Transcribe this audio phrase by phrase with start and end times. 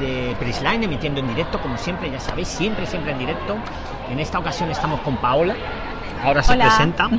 [0.00, 3.56] de Prisline emitiendo en directo, como siempre, ya sabéis, siempre, siempre en directo.
[4.10, 5.54] En esta ocasión estamos con Paola,
[6.24, 7.08] ahora se presenta.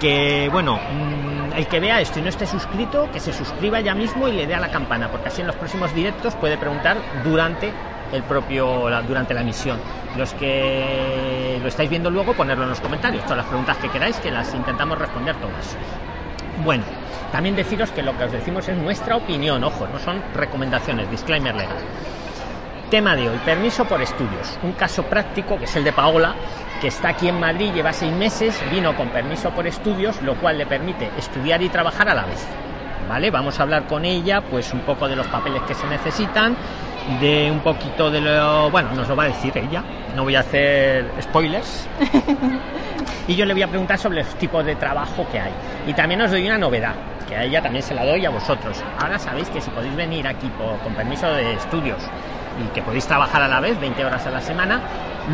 [0.00, 3.94] Que bueno, mm, el que vea esto y no esté suscrito, que se suscriba ya
[3.94, 6.96] mismo y le dé a la campana, porque así en los próximos directos puede preguntar
[7.22, 7.70] durante
[8.10, 9.78] el propio durante la emisión.
[10.16, 13.22] Los que lo estáis viendo luego, ponerlo en los comentarios.
[13.24, 15.76] Todas las preguntas que queráis, que las intentamos responder todas.
[16.62, 16.84] Bueno,
[17.32, 21.54] también deciros que lo que os decimos es nuestra opinión, ojo, no son recomendaciones, disclaimer
[21.54, 21.78] legal.
[22.90, 24.58] Tema de hoy, permiso por estudios.
[24.62, 26.34] Un caso práctico que es el de Paola,
[26.80, 30.58] que está aquí en Madrid, lleva seis meses, vino con permiso por estudios, lo cual
[30.58, 32.44] le permite estudiar y trabajar a la vez.
[33.08, 33.30] ¿Vale?
[33.30, 36.56] Vamos a hablar con ella, pues un poco de los papeles que se necesitan,
[37.18, 38.70] de un poquito de lo.
[38.70, 39.82] Bueno, nos lo va a decir ella,
[40.14, 41.88] no voy a hacer spoilers.
[43.28, 45.52] y yo le voy a preguntar sobre los tipos de trabajo que hay.
[45.86, 46.94] Y también os doy una novedad,
[47.28, 48.82] que a ella también se la doy a vosotros.
[48.98, 50.50] Ahora sabéis que si podéis venir aquí
[50.84, 51.98] con permiso de estudios
[52.62, 54.80] y que podéis trabajar a la vez 20 horas a la semana,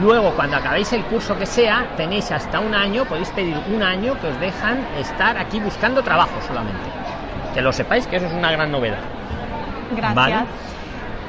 [0.00, 4.18] luego cuando acabéis el curso que sea, tenéis hasta un año, podéis pedir un año
[4.20, 6.88] que os dejan estar aquí buscando trabajo solamente.
[7.54, 9.00] Que lo sepáis que eso es una gran novedad.
[9.96, 10.65] Gracias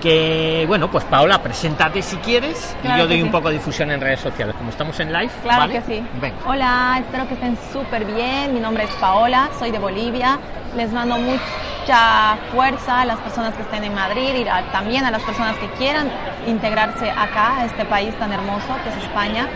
[0.08, 4.00] que bueno pues Paola preséntate si quieres y yo doy un poco de difusión en
[4.00, 4.56] redes sociales.
[4.58, 6.04] Como estamos en live claro que sí.
[6.46, 8.54] Hola espero que estén súper bien.
[8.54, 10.40] Mi nombre es Paola soy de Bolivia.
[10.78, 15.24] Les mando mucha fuerza a las personas que estén en Madrid y también a las
[15.24, 16.10] personas que quieran
[16.46, 19.50] integrarse acá a este país tan hermoso que es España.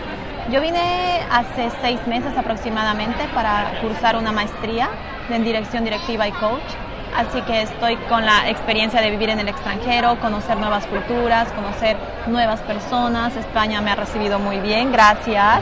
[0.50, 4.90] Yo vine hace seis meses aproximadamente para cursar una maestría
[5.30, 9.48] en dirección directiva y coach Así que estoy con la experiencia de vivir en el
[9.48, 11.96] extranjero, conocer nuevas culturas, conocer
[12.26, 13.36] nuevas personas.
[13.36, 15.60] España me ha recibido muy bien, gracias.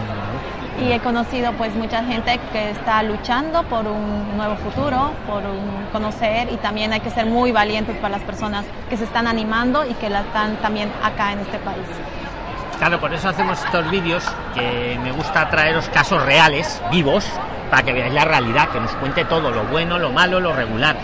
[0.81, 5.87] Y he conocido pues mucha gente que está luchando por un nuevo futuro, por un
[5.93, 9.85] conocer y también hay que ser muy valientes para las personas que se están animando
[9.85, 11.87] y que la están también acá en este país.
[12.79, 14.25] Claro, por eso hacemos estos vídeos
[14.55, 17.27] que me gusta traeros casos reales, vivos,
[17.71, 20.97] para que veáis la realidad, que nos cuente todo, lo bueno, lo malo, lo regular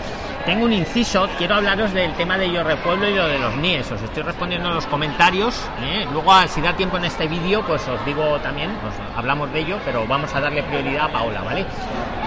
[0.47, 3.91] tengo un inciso, quiero hablaros del tema de Yo Repueblo y lo de los NIES.
[3.91, 5.61] Os estoy respondiendo en los comentarios.
[5.81, 6.07] ¿eh?
[6.13, 8.69] Luego, si da tiempo en este vídeo, pues os digo también,
[9.17, 11.65] hablamos de ello, pero vamos a darle prioridad a Paola, ¿vale?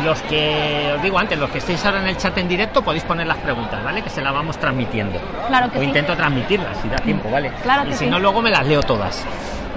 [0.04, 3.04] Los que os digo antes, los que estéis ahora en el chat en directo, podéis
[3.04, 4.02] poner las preguntas, ¿vale?
[4.02, 5.18] Que se las vamos transmitiendo.
[5.48, 7.50] Claro que o intento transmitirlas, si da tiempo, ¿vale?
[7.62, 9.24] Claro que y si no, luego me las leo todas.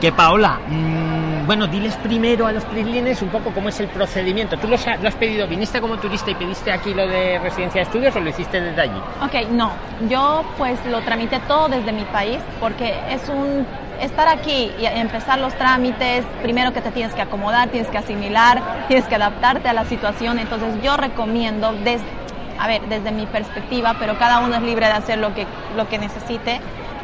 [0.03, 4.57] Que Paola, mmm, bueno, diles primero a los prislines un poco cómo es el procedimiento.
[4.57, 8.13] ¿Tú lo, has pedido, viniste como turista y pediste aquí lo de residencia de estudios
[8.13, 9.01] o lo hiciste desde allí?
[9.21, 9.71] Ok, no.
[10.09, 13.65] Yo pues lo tramité todo desde mi país porque es un
[14.01, 18.61] estar aquí y empezar los trámites, primero que te tienes que acomodar, tienes que asimilar,
[18.89, 20.37] tienes que adaptarte a la situación.
[20.37, 22.03] Entonces yo recomiendo, desde,
[22.59, 25.47] a ver, desde mi perspectiva, pero cada uno es libre de hacer lo que,
[25.77, 26.59] lo que necesite.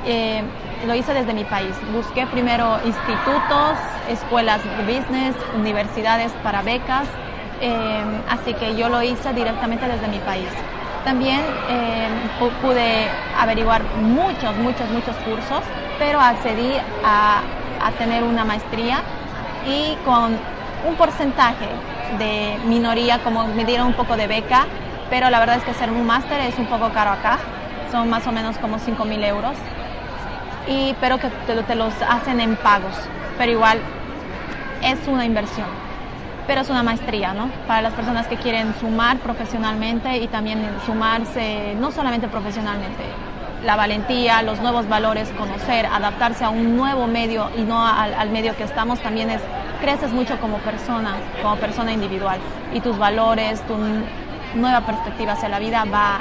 [0.06, 0.44] Eh,
[0.86, 1.76] lo hice desde mi país.
[1.94, 3.78] Busqué primero institutos,
[4.10, 7.08] escuelas de business, universidades para becas,
[7.62, 10.50] eh, así que yo lo hice directamente desde mi país.
[11.04, 12.08] También eh,
[12.62, 13.08] pude
[13.38, 15.64] averiguar muchos, muchos, muchos cursos,
[15.98, 16.74] pero accedí
[17.04, 17.42] a,
[17.84, 19.02] a tener una maestría
[19.66, 20.38] y con
[20.88, 21.68] un porcentaje
[22.18, 24.66] de minoría, como me dieron un poco de beca,
[25.10, 27.40] pero la verdad es que hacer un máster es un poco caro acá,
[27.92, 29.56] son más o menos como 5 mil euros
[30.70, 32.94] y, pero que te, los hacen en pagos.
[33.38, 33.80] Pero igual
[34.84, 35.68] es una inversión,
[36.48, 37.50] pero es una maestría, ¿no?
[37.68, 43.04] Para las personas que quieren sumar profesionalmente y también sumarse, no solamente profesionalmente,
[43.66, 48.30] la valentía, los nuevos valores, conocer, adaptarse a un nuevo medio y no al, al,
[48.30, 49.42] medio que estamos, también es,
[49.82, 52.40] creces mucho como persona, como persona individual.
[52.74, 53.76] Y tus valores, tu
[54.56, 56.20] nueva perspectiva hacia la vida va,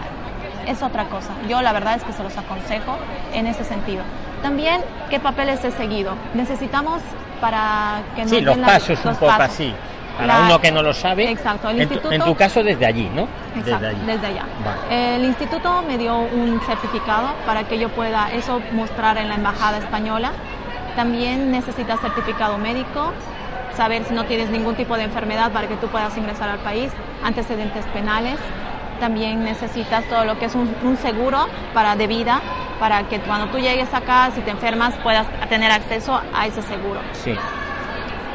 [0.67, 1.31] es otra cosa.
[1.49, 2.96] Yo la verdad es que se los aconsejo
[3.32, 4.02] en ese sentido.
[4.43, 6.14] También, ¿qué papeles he seguido?
[6.35, 7.02] Necesitamos
[7.40, 9.75] para que nos Sí, los pasos un poco así.
[10.17, 11.31] Para uno que no lo sabe.
[11.31, 11.69] Exacto.
[11.70, 13.29] El en, instituto, en, tu, caso desde allí, ¿no?
[13.56, 14.00] Exacto, desde, allí.
[14.05, 14.44] desde allá.
[14.64, 15.17] Vale.
[15.17, 19.79] El instituto me dio un certificado para que yo pueda eso mostrar en la embajada
[19.79, 20.32] española.
[20.96, 23.12] También necesitas certificado médico,
[23.76, 26.90] saber si no tienes ningún tipo de enfermedad para que tú puedas ingresar al país,
[27.23, 28.38] antecedentes penales.
[28.99, 32.40] También necesitas todo lo que es un, un seguro para de vida
[32.78, 37.00] para que cuando tú llegues acá, si te enfermas, puedas tener acceso a ese seguro.
[37.12, 37.34] Sí.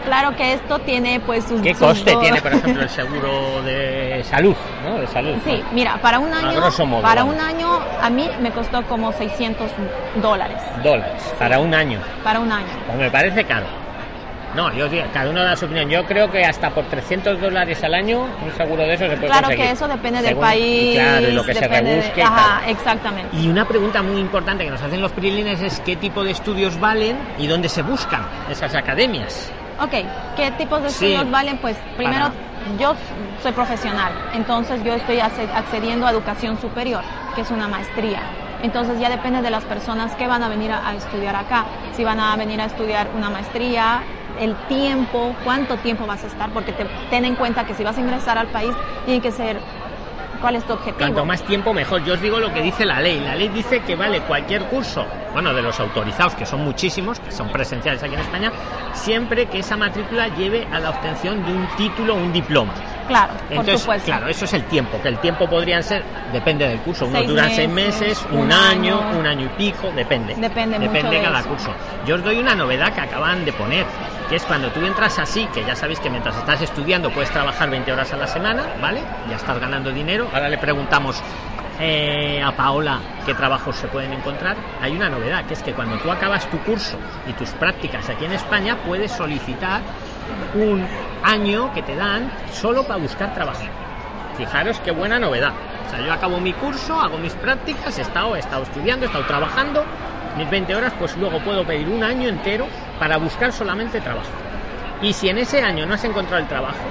[0.06, 1.62] Claro que esto tiene pues sus...
[1.62, 4.56] ¿Qué coste tiene, por ejemplo, el seguro de salud?
[4.84, 5.00] ¿no?
[5.00, 6.62] De salud sí, mira, para un año,
[7.02, 9.72] para un año a mí me costó como 600
[10.22, 10.62] dólares.
[10.84, 12.00] Dólares, para un año.
[12.24, 12.68] Para un año.
[12.86, 13.83] Pues me parece caro.
[14.56, 15.90] No, yo cada uno da su opinión.
[15.90, 19.28] Yo creo que hasta por 300 dólares al año un seguro de eso se puede
[19.28, 20.96] claro que eso depende del país.
[20.96, 22.24] Claro, y lo que se rebusque.
[22.24, 23.36] Ajá, exactamente.
[23.36, 26.80] Y una pregunta muy importante que nos hacen los prilines es qué tipo de estudios
[26.80, 29.52] valen y dónde se buscan esas academias.
[29.82, 29.92] Ok,
[30.36, 31.58] ¿qué tipos de estudios valen?
[31.58, 32.30] Pues primero,
[32.80, 32.96] yo
[33.42, 37.04] soy profesional, entonces yo estoy accediendo a educación superior,
[37.36, 38.22] que es una maestría.
[38.62, 41.66] Entonces ya depende de las personas que van a venir a, estudiar acá.
[41.92, 44.02] Si van a venir a estudiar una maestría,
[44.40, 47.98] el tiempo, cuánto tiempo vas a estar, porque te, ten en cuenta que si vas
[47.98, 48.74] a ingresar al país,
[49.06, 49.58] tiene que ser
[50.44, 50.98] ¿Cuál es tu objetivo?
[50.98, 52.04] Cuanto más tiempo mejor.
[52.04, 53.18] Yo os digo lo que dice la ley.
[53.22, 57.32] La ley dice que vale cualquier curso, bueno, de los autorizados, que son muchísimos, que
[57.32, 58.52] son presenciales aquí en España,
[58.94, 62.74] siempre que esa matrícula lleve a la obtención de un título o un diploma.
[63.08, 64.06] Claro, Entonces, por supuesto.
[64.06, 67.50] Claro, eso es el tiempo, que el tiempo podrían ser, depende del curso, uno dura
[67.50, 70.36] seis meses, un, año, un año y pico, depende.
[70.36, 71.74] Depende, depende de cada curso.
[72.06, 73.86] Yo os doy una novedad que acaban de poner,
[74.30, 77.70] que es cuando tú entras así, que ya sabéis que mientras estás estudiando puedes trabajar
[77.70, 79.02] 20 horas a la semana, ¿vale?
[79.30, 80.30] Ya estás ganando dinero.
[80.34, 81.22] Ahora le preguntamos
[81.86, 85.98] eh, a Paola qué trabajos se pueden encontrar, hay una novedad, que es que cuando
[85.98, 86.98] tú acabas tu curso
[87.28, 89.82] y tus prácticas aquí en España, puedes solicitar
[90.56, 90.86] un
[91.24, 93.64] año que te dan solo para buscar trabajo.
[94.38, 95.52] Fijaros qué buena novedad.
[95.86, 99.08] O sea, yo acabo mi curso, hago mis prácticas, he estado, he estado estudiando, he
[99.08, 99.84] estado trabajando,
[100.38, 102.66] mis 20 horas, pues luego puedo pedir un año entero
[102.98, 104.32] para buscar solamente trabajo.
[105.02, 106.86] Y si en ese año no has encontrado el trabajo,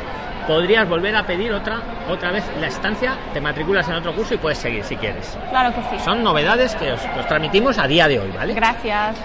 [0.46, 4.38] podrías volver a pedir otra otra vez la estancia, te matriculas en otro curso y
[4.38, 5.38] puedes seguir si quieres.
[5.50, 6.04] Claro que sí.
[6.04, 8.54] Son novedades que os, os transmitimos a día de hoy, ¿vale?
[8.54, 9.16] Gracias.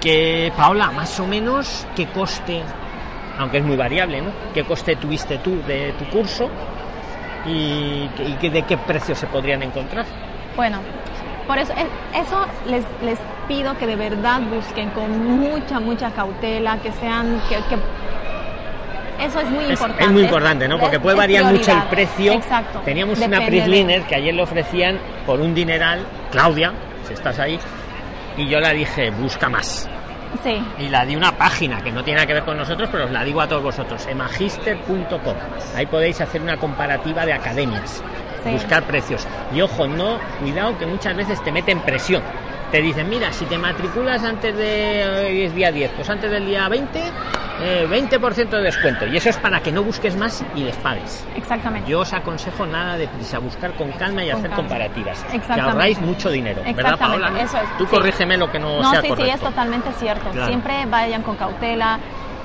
[0.00, 2.62] Que Paola, más o menos, ¿qué coste
[3.38, 4.30] aunque es muy variable, ¿no?
[4.52, 6.48] ¿Qué coste tuviste tú de tu curso
[7.46, 8.08] y,
[8.48, 10.04] de qué precio se podrían encontrar?
[10.56, 10.78] Bueno,
[11.46, 13.18] por eso, eh, eso les, les
[13.48, 17.56] pido que de verdad busquen con mucha, mucha cautela, que sean, que,
[19.20, 20.04] eso es muy importante.
[20.04, 20.78] Es muy importante, ¿no?
[20.78, 22.32] Porque puede variar mucho el precio.
[22.32, 22.80] Exacto.
[22.84, 26.72] Teníamos una Prisliner que ayer le ofrecían por un dineral, Claudia,
[27.06, 27.58] si estás ahí,
[28.36, 29.88] y yo la dije, busca más.
[30.78, 33.10] Y la di una página que no tiene nada que ver con nosotros, pero os
[33.10, 35.36] la digo a todos vosotros, emagister.com.
[35.76, 38.02] Ahí podéis hacer una comparativa de academias,
[38.44, 39.26] buscar precios.
[39.54, 42.22] Y ojo, no, cuidado que muchas veces te meten presión.
[42.70, 46.46] Te dicen, mira, si te matriculas antes de hoy es día 10, pues antes del
[46.46, 47.00] día 20
[47.60, 49.06] eh, 20% de descuento.
[49.06, 51.26] Y eso es para que no busques más y les pagues.
[51.36, 51.90] Exactamente.
[51.90, 55.24] Yo os aconsejo nada de prisa, buscar con calma y hacer comparativas.
[55.24, 56.62] Que ahorráis mucho dinero.
[56.74, 57.32] ¿Verdad, Paola?
[57.40, 59.30] Eso es, Tú corrígeme lo que no, sea sí, correcto.
[59.30, 60.32] sí, es totalmente cierto.
[60.46, 61.98] Siempre vayan con cautela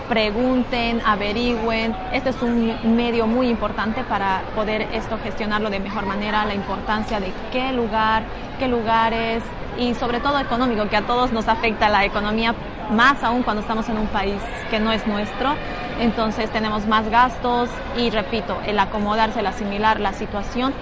[0.09, 1.95] pregunten, averigüen.
[2.11, 7.19] Este es un medio muy importante para poder esto gestionarlo de mejor manera, la importancia
[7.19, 8.23] de qué lugar,
[8.57, 9.43] qué lugares
[9.77, 12.53] y sobre todo económico, que a todos nos afecta la economía
[12.89, 15.55] más aún cuando estamos en un país que no es nuestro.
[15.99, 20.73] Entonces tenemos más gastos y repito, el acomodarse, el asimilar la situación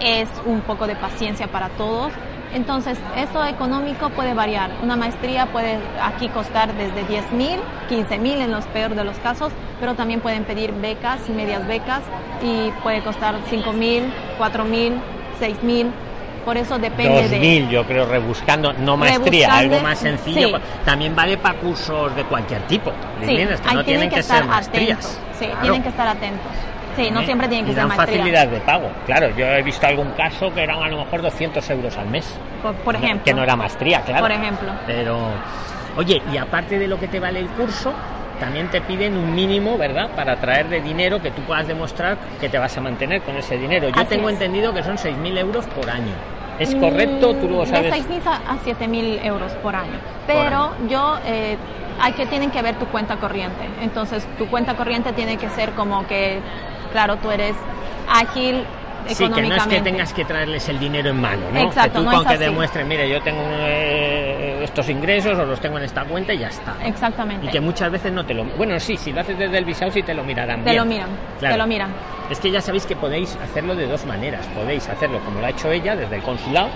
[0.00, 2.12] es un poco de paciencia para todos.
[2.52, 4.72] Entonces, esto económico puede variar.
[4.82, 9.16] Una maestría puede aquí costar desde 10 mil, 15 mil en los peores de los
[9.18, 12.02] casos, pero también pueden pedir becas, medias becas,
[12.42, 14.94] y puede costar 5 mil, 4 mil,
[15.38, 15.92] 6 mil
[16.44, 20.58] por eso depende 2000, yo creo, rebuscando, no maestría, algo más sencillo.
[20.84, 22.92] También vale para cursos de cualquier tipo.
[23.24, 25.20] Sí, que no tienen que, ser maestrías.
[25.38, 26.52] Sí, tienen que estar atentos.
[26.96, 28.18] Sí, no siempre tienen que ser maestrías.
[28.18, 28.90] facilidad de pago.
[29.06, 32.36] Claro, yo he visto algún caso que eran a lo mejor 200 euros al mes.
[32.84, 33.24] Por, ejemplo.
[33.24, 34.22] Que no era maestría, claro.
[34.22, 34.72] Por ejemplo.
[34.86, 35.18] Pero,
[35.96, 37.92] oye, y aparte de lo que te vale el curso,
[38.40, 42.48] también te piden un mínimo, ¿verdad?, para traer de dinero que tú puedas demostrar que
[42.48, 43.90] te vas a mantener con ese dinero.
[43.90, 46.14] Yo tengo entendido que son 6.000 euros por año.
[46.58, 47.34] ¿Es correcto?
[47.36, 47.92] ¿Tú lo sabes?
[47.92, 49.98] De 6.000 a 7.000 euros por año.
[50.26, 51.56] Pero yo, eh,
[52.00, 53.64] hay que, tienen que ver tu cuenta corriente.
[53.82, 56.40] Entonces, tu cuenta corriente tiene que ser como que,
[56.92, 57.54] claro, tú eres
[58.08, 58.64] ágil,
[59.08, 61.60] Sí, que no es que tengas que traerles el dinero en mano, ¿no?
[61.60, 63.99] Exacto, que tú no con que demuestres, mire, yo tengo eh,
[64.70, 66.76] estos ingresos o los tengo en esta cuenta y ya está.
[66.84, 67.46] Exactamente.
[67.46, 68.44] Y que muchas veces no te lo...
[68.44, 71.10] Bueno, sí, si lo haces desde el visado sí te lo mirarán Te lo miran,
[71.38, 71.92] te lo miran.
[72.30, 74.46] Es que ya sabéis que podéis hacerlo de dos maneras.
[74.54, 76.68] Podéis hacerlo como lo ha hecho ella, desde el consulado,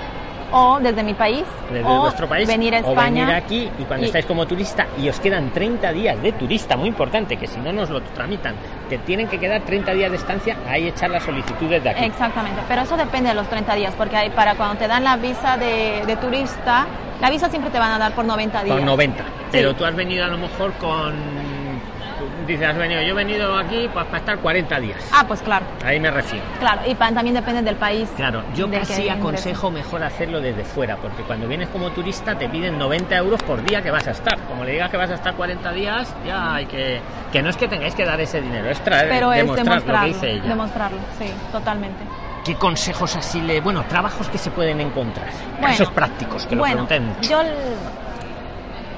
[0.54, 1.42] o desde mi país,
[1.73, 3.26] desde o vuestro país, venir a o España.
[3.26, 6.88] venir aquí y cuando estáis como turista y os quedan 30 días de turista, muy
[6.88, 8.54] importante, que si no nos lo tramitan,
[8.88, 12.04] te tienen que quedar 30 días de estancia, ahí echar las solicitudes de aquí.
[12.04, 15.16] Exactamente, pero eso depende de los 30 días, porque hay, para cuando te dan la
[15.16, 16.87] visa de, de turista,
[17.20, 18.76] la visa siempre te van a dar por 90 días.
[18.76, 21.14] Por 90, pero tú has venido a lo mejor con
[22.46, 25.10] dices, has venido, yo he venido aquí pues, para estar 40 días.
[25.12, 25.64] Ah, pues claro.
[25.84, 26.44] Ahí me refiero.
[26.60, 28.08] Claro, y pa- también depende del país.
[28.16, 32.78] Claro, yo casi aconsejo mejor hacerlo desde fuera, porque cuando vienes como turista te piden
[32.78, 34.38] 90 euros por día que vas a estar.
[34.48, 37.00] Como le digas que vas a estar 40 días, ya hay que...
[37.32, 39.72] Que no es que tengáis que dar ese dinero, es traer, Pero es demostrar lo
[39.72, 40.42] que demostrarlo, dice ella.
[40.48, 42.04] demostrarlo, sí, totalmente.
[42.44, 43.60] ¿Qué consejos así le...
[43.60, 45.28] Bueno, trabajos que se pueden encontrar?
[45.52, 47.40] Bueno, Casos prácticos, que bueno, lo pregunten yo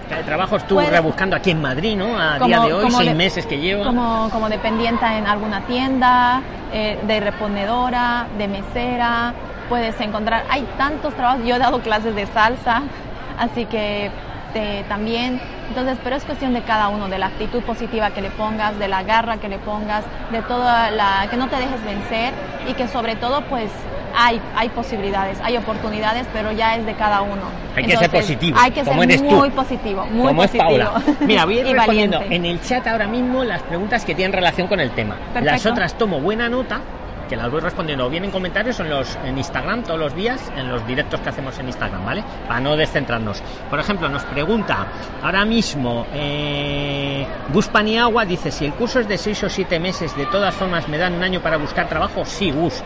[0.09, 2.19] ¿Qué Trabajos tú Puede- rebuscando aquí en Madrid, ¿no?
[2.19, 3.85] A como- día de hoy, seis de- meses que lleva.
[3.85, 9.35] como, como dependienta en alguna tienda, eh, de reponedora, de mesera,
[9.69, 12.83] puedes encontrar, hay tantos trabajos, yo he dado clases de salsa,
[13.39, 14.11] así que
[14.53, 18.31] te- también, entonces, pero es cuestión de cada uno, de la actitud positiva que le
[18.31, 22.33] pongas, de la garra que le pongas, de toda la, que no te dejes vencer
[22.69, 23.71] y que sobre todo pues
[24.17, 27.43] hay, hay posibilidades, hay oportunidades, pero ya es de cada uno.
[27.77, 29.37] Hay que ser positivo, Hay que como ser eres tú.
[29.37, 30.91] muy positivo, muy como es positivo.
[30.93, 31.03] Paula.
[31.27, 34.67] Mira, voy a ir respondiendo en el chat ahora mismo las preguntas que tienen relación
[34.67, 35.17] con el tema.
[35.43, 36.81] Las otras tomo buena nota,
[37.29, 40.69] que las voy respondiendo bien en comentarios en los en Instagram todos los días, en
[40.69, 42.25] los directos que hacemos en Instagram, ¿vale?
[42.47, 43.43] Para no descentrarnos.
[43.69, 44.87] Por ejemplo, nos pregunta
[45.23, 50.17] ahora mismo eh, Gus Paniagua dice si el curso es de 6 o 7 meses,
[50.17, 52.25] de todas formas me dan un año para buscar trabajo.
[52.25, 52.83] Sí, Gus.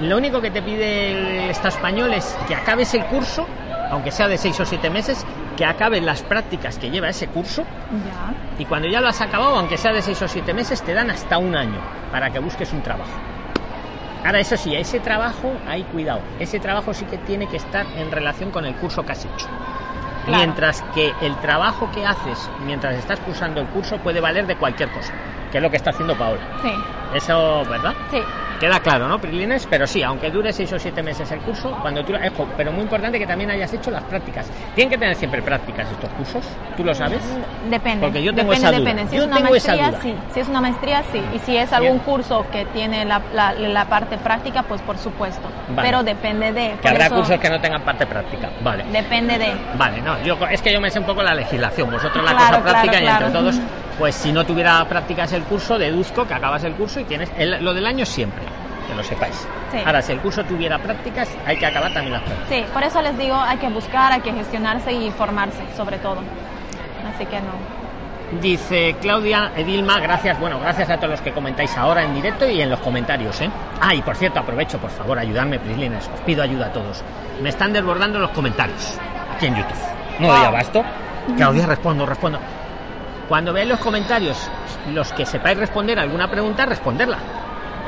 [0.00, 3.46] Lo único que te pide el Estado español es que acabes el curso,
[3.90, 5.24] aunque sea de 6 o 7 meses,
[5.56, 8.34] que acabes las prácticas que lleva ese curso Ya.
[8.58, 11.10] y cuando ya lo has acabado, aunque sea de 6 o 7 meses, te dan
[11.10, 11.78] hasta un año
[12.10, 13.10] para que busques un trabajo.
[14.24, 16.20] Ahora, eso sí, ese trabajo, hay cuidado.
[16.40, 19.46] Ese trabajo sí que tiene que estar en relación con el curso que has hecho.
[20.24, 20.38] Claro.
[20.42, 24.88] Mientras que el trabajo que haces mientras estás cursando el curso puede valer de cualquier
[24.90, 25.12] cosa,
[25.52, 26.40] que es lo que está haciendo Paola.
[26.62, 26.72] Sí,
[27.14, 27.92] Eso, ¿verdad?
[28.10, 28.18] sí.
[28.60, 29.66] Queda claro, ¿no, Prilines?
[29.68, 32.12] Pero sí, aunque dure seis o siete meses el curso, cuando tú...
[32.56, 34.46] Pero muy importante que también hayas hecho las prácticas.
[34.74, 36.44] Tienen que tener siempre prácticas estos cursos,
[36.76, 37.20] ¿tú lo sabes?
[37.68, 38.06] Depende.
[38.06, 38.90] Porque yo tengo depende, esa duda.
[38.90, 39.10] depende.
[39.10, 40.00] Si Yo es una tengo esa maestría, duda.
[40.02, 40.14] sí.
[40.32, 41.22] Si es una maestría, sí.
[41.34, 42.04] Y si es algún Bien.
[42.04, 45.48] curso que tiene la, la, la parte práctica, pues por supuesto.
[45.70, 45.88] Vale.
[45.88, 46.74] Pero depende de.
[46.80, 48.50] Que habrá eso, cursos que no tengan parte práctica.
[48.62, 48.84] Vale.
[48.92, 49.52] Depende de.
[49.76, 52.58] Vale, no, yo es que yo me sé un poco la legislación, vosotros la Claro,
[52.58, 53.32] cosa práctica claro, y entre claro.
[53.40, 53.60] todos,
[53.98, 57.62] pues si no tuviera prácticas el curso, deduzco que acabas el curso y tienes el-
[57.64, 58.43] lo del año siempre,
[58.94, 59.36] que lo sepáis.
[59.72, 59.78] Sí.
[59.84, 62.48] Ahora, si el curso tuviera prácticas, hay que acabar también las prácticas.
[62.48, 66.18] Sí, por eso les digo, hay que buscar, hay que gestionarse y informarse, sobre todo.
[67.14, 67.74] Así que no.
[68.40, 72.60] Dice Claudia Edilma, gracias, bueno, gracias a todos los que comentáis ahora en directo y
[72.62, 73.50] en los comentarios, ¿eh?
[73.80, 77.04] Ah, y por cierto, aprovecho, por favor, ayudarme, Prislines, os pido ayuda a todos.
[77.42, 78.98] Me están desbordando los comentarios
[79.36, 79.76] aquí en YouTube.
[80.18, 80.46] No doy Wow.
[80.46, 80.84] abasto.
[81.36, 82.38] Claudia, respondo, respondo.
[83.28, 84.50] Cuando veáis los comentarios,
[84.92, 87.18] los que sepáis responder alguna pregunta, responderla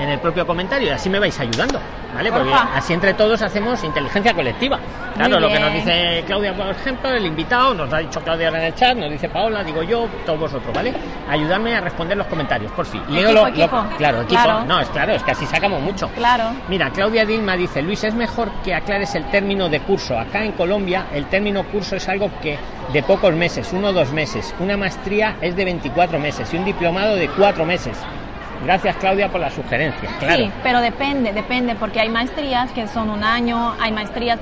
[0.01, 1.81] en el propio comentario y así me vais ayudando,
[2.15, 2.31] ¿vale?
[2.31, 4.79] Porque así entre todos hacemos inteligencia colectiva.
[5.15, 8.61] Claro, lo que nos dice Claudia, por ejemplo, el invitado, nos ha dicho Claudia ahora
[8.61, 10.93] en el chat, nos dice Paola, digo yo, todos vosotros, ¿vale?
[11.31, 13.01] Ayudadme a responder los comentarios, por fin.
[13.09, 13.85] Leo Equipo, lo- lo- equipo.
[13.97, 14.43] claro, equipo.
[14.43, 14.65] Claro.
[14.67, 16.09] No, es claro, es que así sacamos mucho.
[16.11, 16.45] Claro.
[16.69, 20.19] Mira, Claudia Dilma dice, Luis, es mejor que aclares el término de curso.
[20.19, 22.59] Acá en Colombia el término curso es algo que
[22.93, 24.55] de pocos meses, uno o dos meses.
[24.61, 27.97] Una maestría es de 24 meses y un diplomado de cuatro meses.
[28.65, 30.09] Gracias, Claudia, por la sugerencia.
[30.19, 30.37] Claro.
[30.37, 34.39] Sí, pero depende, depende, porque hay maestrías que son un año, hay maestrías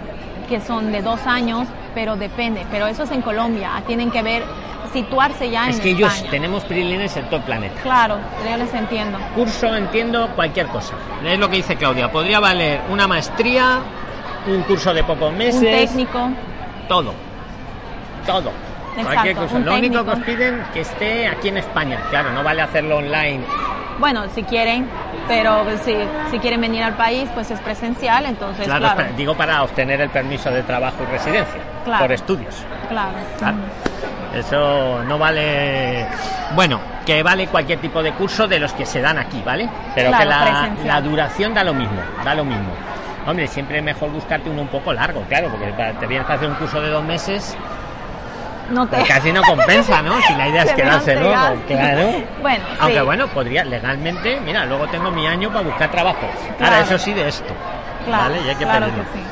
[0.48, 2.64] que son de dos años, pero depende.
[2.70, 4.42] Pero eso es en Colombia, tienen que ver,
[4.92, 7.80] situarse ya es en que ellos tenemos prilines en todo el planeta.
[7.82, 8.16] Claro,
[8.48, 9.18] yo les entiendo.
[9.34, 10.94] Curso, entiendo cualquier cosa.
[11.24, 12.10] Es lo que dice Claudia.
[12.10, 13.80] Podría valer una maestría,
[14.46, 15.60] un curso de pocos meses.
[15.60, 16.28] Un técnico,
[16.88, 17.12] Todo.
[18.26, 18.52] Todo.
[18.96, 19.56] Exacto, Cualquier cosa.
[19.56, 21.98] un Lo único que os piden que esté aquí en España.
[22.10, 23.40] Claro, no vale hacerlo online.
[23.98, 24.86] bueno, si quieren,
[25.28, 25.96] pero si,
[26.30, 30.50] si quieren venir al país, pues es presencial, entonces Claro, digo para obtener el permiso
[30.50, 31.60] de trabajo y residencia.
[31.84, 32.04] Claro.
[32.04, 32.54] Por estudios.
[32.88, 33.12] claro.
[33.38, 33.56] Claro.
[34.34, 36.06] Eso no vale.
[36.56, 39.68] Bueno, que vale cualquier tipo de curso de los que se dan aquí, ¿vale?
[39.94, 42.72] Pero que la, la duración da lo mismo, da lo mismo.
[43.28, 46.48] Hombre, siempre es mejor buscarte uno un poco largo, claro, porque te vienes a hacer
[46.48, 47.56] un curso de dos meses,
[48.70, 49.02] No te...
[49.04, 50.20] casi no compensa, ¿no?
[50.22, 51.34] Si la idea es quedarse luego,
[51.66, 52.12] claro.
[52.42, 56.20] Bueno, Aunque sí, bueno, podría legalmente, mira, luego tengo mi año para buscar trabajo.
[56.26, 56.84] Ahora, Claro.
[56.84, 57.52] eso sí de esto.
[58.06, 58.40] claro, ¿vale?
[58.44, 59.04] Y hay que claro pedirlo.
[59.12, 59.24] que sí.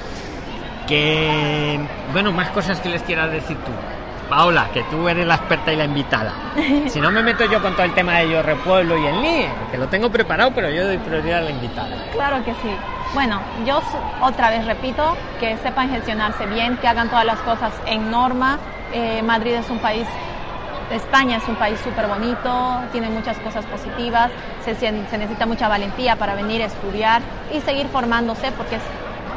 [0.87, 1.81] Que,
[2.13, 3.71] bueno, más cosas que les quieras decir tú.
[4.29, 6.33] Paola, que tú eres la experta y la invitada.
[6.89, 9.49] Si no me meto yo con todo el tema de Yo Repueblo y el NIE,
[9.71, 11.97] que lo tengo preparado, pero yo doy prioridad a la invitada.
[12.13, 12.75] Claro que sí.
[13.15, 13.81] Bueno, yo
[14.23, 18.59] otra vez repito, que sepan gestionarse bien, que hagan todas las cosas en norma.
[18.93, 20.07] Eh, Madrid es un país,
[20.91, 24.31] España es un país súper bonito, tiene muchas cosas positivas,
[24.65, 27.23] se, necesita mucha valentía para venir a estudiar
[27.53, 28.79] y seguir formándose porque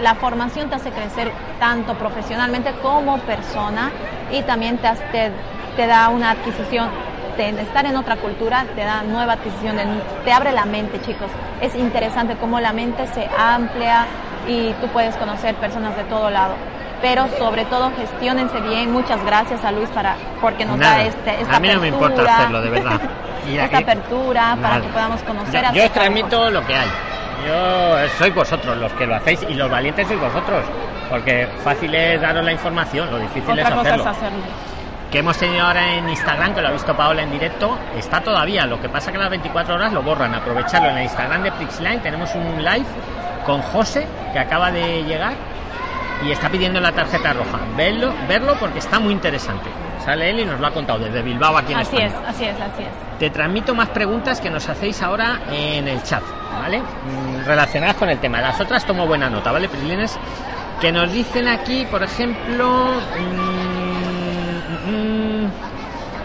[0.01, 3.91] la formación te hace crecer tanto profesionalmente como persona
[4.31, 5.31] y también te, te,
[5.77, 6.89] te da una adquisición
[7.37, 9.75] estar en otra cultura te da nueva adquisición,
[10.23, 11.27] te abre la mente, chicos.
[11.61, 14.05] Es interesante cómo la mente se amplia
[14.47, 16.53] y tú puedes conocer personas de todo lado.
[17.01, 18.91] Pero sobre todo gestionense bien.
[18.91, 22.23] Muchas gracias a Luis para porque nos da este, esta a mí no me importa
[22.23, 23.01] hacerlo, de verdad.
[23.47, 25.65] esta apertura para que podamos conocer.
[25.73, 26.87] Yo, yo transmito lo que hay.
[27.45, 30.63] Yo soy vosotros los que lo hacéis y los valientes sois vosotros,
[31.09, 34.01] porque fácil es daros la información, lo difícil es hacerlo.
[34.01, 34.43] Es hacerlo
[35.15, 38.65] que hemos tenido ahora en Instagram, que lo ha visto Paola en directo, está todavía.
[38.65, 40.35] Lo que pasa que las 24 horas lo borran.
[40.35, 42.01] Aprovecharlo en el Instagram de Prixline.
[42.01, 42.85] Tenemos un live
[43.45, 45.33] con José, que acaba de llegar
[46.23, 47.59] y está pidiendo la tarjeta roja.
[47.75, 49.69] Verlo, verlo porque está muy interesante.
[50.03, 52.61] Sale él y nos lo ha contado desde Bilbao aquí en así es, así es,
[52.61, 53.17] así es.
[53.19, 56.23] Te transmito más preguntas que nos hacéis ahora en el chat,
[56.61, 56.79] ¿vale?
[56.79, 58.39] Mm, relacionadas con el tema.
[58.41, 60.17] Las otras tomo buena nota, ¿vale, Prislines?
[60.79, 62.91] Que nos dicen aquí, por ejemplo...
[64.87, 65.47] Mmm,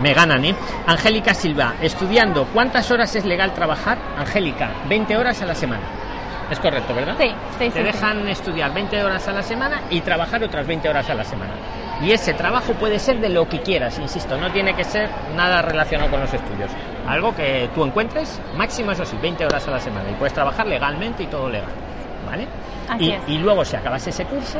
[0.02, 0.54] me ganan, ¿eh?
[0.86, 3.98] Angélica Silva, estudiando, ¿cuántas horas es legal trabajar?
[4.18, 5.82] Angélica, 20 horas a la semana.
[6.50, 7.14] Es correcto, ¿verdad?
[7.18, 11.08] Sí, sí, Te dejan estudiar 20 horas a la semana y trabajar otras 20 horas
[11.08, 11.52] a la semana.
[12.02, 15.62] Y ese trabajo puede ser de lo que quieras, insisto, no tiene que ser nada
[15.62, 16.70] relacionado con los estudios.
[17.06, 20.10] Algo que tú encuentres, máximo eso sí, 20 horas a la semana.
[20.10, 21.70] Y puedes trabajar legalmente y todo legal.
[22.26, 22.46] ¿Vale?
[22.88, 24.58] Así y, y luego, si acabas ese curso,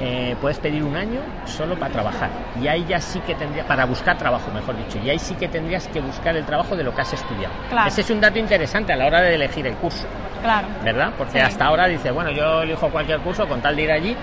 [0.00, 2.30] eh, puedes pedir un año solo para trabajar.
[2.60, 5.48] Y ahí ya sí que tendría, para buscar trabajo, mejor dicho, y ahí sí que
[5.48, 7.54] tendrías que buscar el trabajo de lo que has estudiado.
[7.86, 10.06] Ese es un dato interesante a la hora de elegir el curso.
[10.42, 10.66] Claro.
[10.82, 11.12] ¿Verdad?
[11.16, 14.16] Porque hasta ahora dice, bueno, yo elijo cualquier curso con tal de ir allí,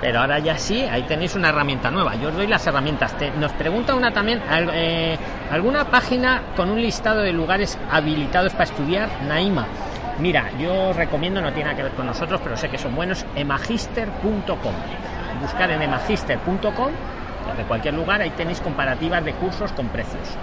[0.00, 2.14] pero ahora ya sí, ahí tenéis una herramienta nueva.
[2.16, 3.14] Yo os doy las herramientas.
[3.38, 4.40] nos pregunta una también,
[4.72, 5.16] eh,
[5.50, 9.08] ¿alguna página con un listado de lugares habilitados para estudiar?
[9.28, 9.66] Naima.
[10.18, 13.24] Mira, yo recomiendo, no tiene nada que ver con nosotros, pero sé que son buenos,
[13.34, 14.74] emagister.com.
[15.40, 16.90] Buscar en emagister.com,
[17.48, 20.36] desde cualquier lugar, ahí tenéis comparativas de cursos con precios.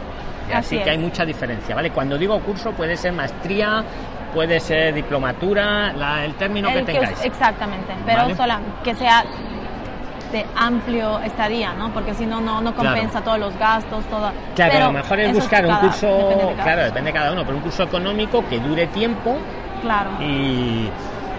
[0.54, 1.92] Así, que hay mucha diferencia, ¿vale?
[1.92, 3.84] Cuando digo curso puede ser maestría,
[4.34, 7.24] puede ser diplomatura, el término que tengáis.
[7.24, 9.24] exactamente, pero solo que sea
[10.32, 11.92] de amplio estadía, ¿no?
[11.92, 14.32] Porque si no, no, compensa todos los gastos, todo.
[14.56, 17.64] Claro, pero, lo mejor es buscar un curso, claro, depende de cada uno, pero un
[17.64, 19.38] curso económico que dure tiempo
[19.82, 20.12] Claro.
[20.22, 20.90] Y,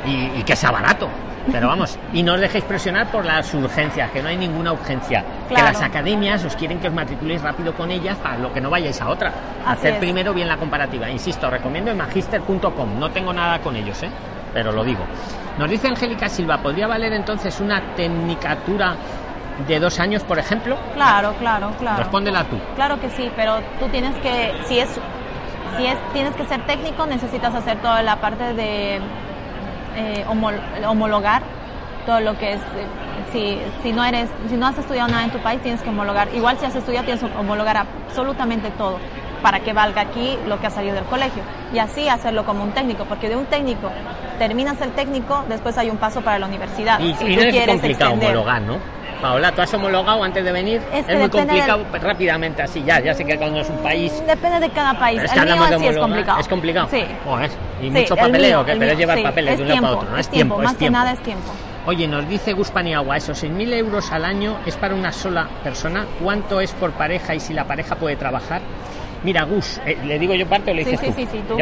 [0.06, 1.08] y, que sea barato.
[1.50, 5.24] Pero vamos, y no os dejéis presionar por las urgencias, que no hay ninguna urgencia.
[5.48, 8.70] Que las academias os quieren que os matriculéis rápido con ellas para lo que no
[8.70, 9.32] vayáis a otra.
[9.66, 11.08] Hacer primero bien la comparativa.
[11.08, 12.98] Insisto, recomiendo el magister.com.
[12.98, 14.10] No tengo nada con ellos, ¿eh?
[14.58, 15.04] Pero lo digo.
[15.56, 18.96] Nos dice Angélica Silva, ¿podría valer entonces una tecnicatura
[19.68, 20.76] de dos años, por ejemplo?
[20.94, 21.98] Claro, claro, claro.
[21.98, 22.56] Respóndela tú.
[22.74, 24.88] Claro que sí, pero tú tienes que, si es
[25.76, 28.96] si es, tienes que ser técnico, necesitas hacer toda la parte de
[29.94, 31.42] eh, homologar
[32.04, 32.60] todo lo que es
[33.30, 36.34] si, si no eres si no has estudiado nada en tu país tienes que homologar
[36.34, 38.98] igual si has estudiado tienes que homologar absolutamente todo
[39.42, 42.72] para que valga aquí lo que ha salido del colegio y así hacerlo como un
[42.72, 43.90] técnico porque de un técnico
[44.38, 48.12] terminas el técnico después hay un paso para la universidad y, si no es complicado
[48.12, 50.80] homologar no Paola, ¿tú has homologado antes de venir?
[50.92, 54.12] Es, muy complicado rápidamente así, ya, ya sé que cuando es un país...
[54.26, 56.40] Depende de cada país, es el mío es complicado.
[56.40, 56.88] ¿Es complicado?
[56.88, 57.04] Sí.
[57.82, 60.18] y mucho papeleo, que pero es llevar papeles de un lado para otro, ¿no?
[60.18, 61.52] Es, tiempo, más que nada es tiempo.
[61.86, 66.04] Oye, nos dice Gus Paniagua, esos 6.000 euros al año es para una sola persona.
[66.22, 68.60] ¿Cuánto es por pareja y si la pareja puede trabajar?
[69.22, 71.12] Mira, Gus, eh, ¿le digo yo parte o le dices sí, tú?
[71.12, 71.56] Sí, sí, tú.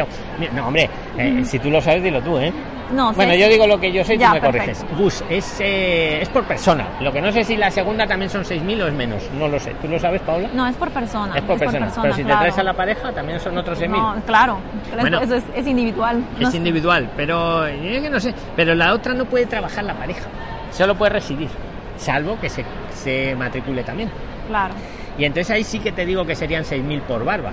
[0.55, 2.53] no, hombre, eh, si tú lo sabes, dilo tú, ¿eh?
[2.91, 4.85] No, bueno, yo digo lo que yo sé y tú me corriges.
[4.97, 6.87] Gus, es, eh, es por persona.
[7.01, 9.29] Lo que no sé si la segunda también son 6.000 o es menos.
[9.37, 9.73] No lo sé.
[9.81, 10.49] ¿Tú lo sabes, Paula?
[10.53, 11.35] No, es por persona.
[11.35, 11.91] Es por, persona.
[12.01, 13.89] Pero si te traes a la pareja, también son otros 6.000.
[13.89, 14.59] No, claro.
[14.99, 16.23] Bueno, eso es, individual.
[16.39, 18.33] Es individual, pero yo que no sé.
[18.55, 20.27] Pero la otra no puede trabajar la pareja.
[20.71, 21.49] Solo puede residir.
[21.97, 24.09] Salvo que se, se matricule también.
[24.47, 24.73] Claro.
[25.17, 27.51] Y entonces ahí sí que te digo que serían 6.000 por barba.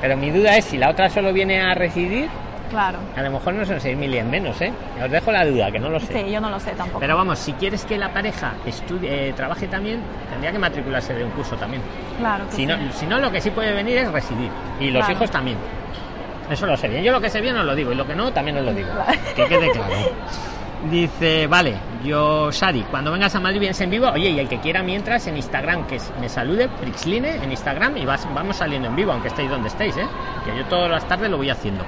[0.00, 2.28] Pero mi duda es si la otra solo viene a residir.
[2.70, 2.98] Claro.
[3.16, 4.72] A lo mejor no son 6.000 y en menos, ¿eh?
[5.04, 6.12] Os dejo la duda, que no lo sé.
[6.12, 7.00] Sí, yo no lo sé tampoco.
[7.00, 10.00] Pero vamos, si quieres que la pareja estudie, eh, trabaje también,
[10.30, 11.82] tendría que matricularse de un curso también.
[12.18, 12.44] Claro.
[12.50, 14.50] si, no, si no, lo que sí puede venir es residir.
[14.78, 15.58] Y los hijos también.
[16.48, 17.02] Eso lo sé bien.
[17.02, 18.72] Yo lo que sé bien os lo digo y lo que no también os lo
[18.72, 18.88] digo.
[19.34, 19.94] Que quede claro.
[20.88, 24.08] Dice, vale, yo, Sari, cuando vengas a Madrid vienes en vivo.
[24.08, 28.06] Oye, y el que quiera mientras en Instagram, que me salude, Prixline en Instagram y
[28.06, 30.06] vas, vamos saliendo en vivo, aunque estéis donde estéis, ¿eh?
[30.44, 31.84] Que yo todas las tardes lo voy haciendo.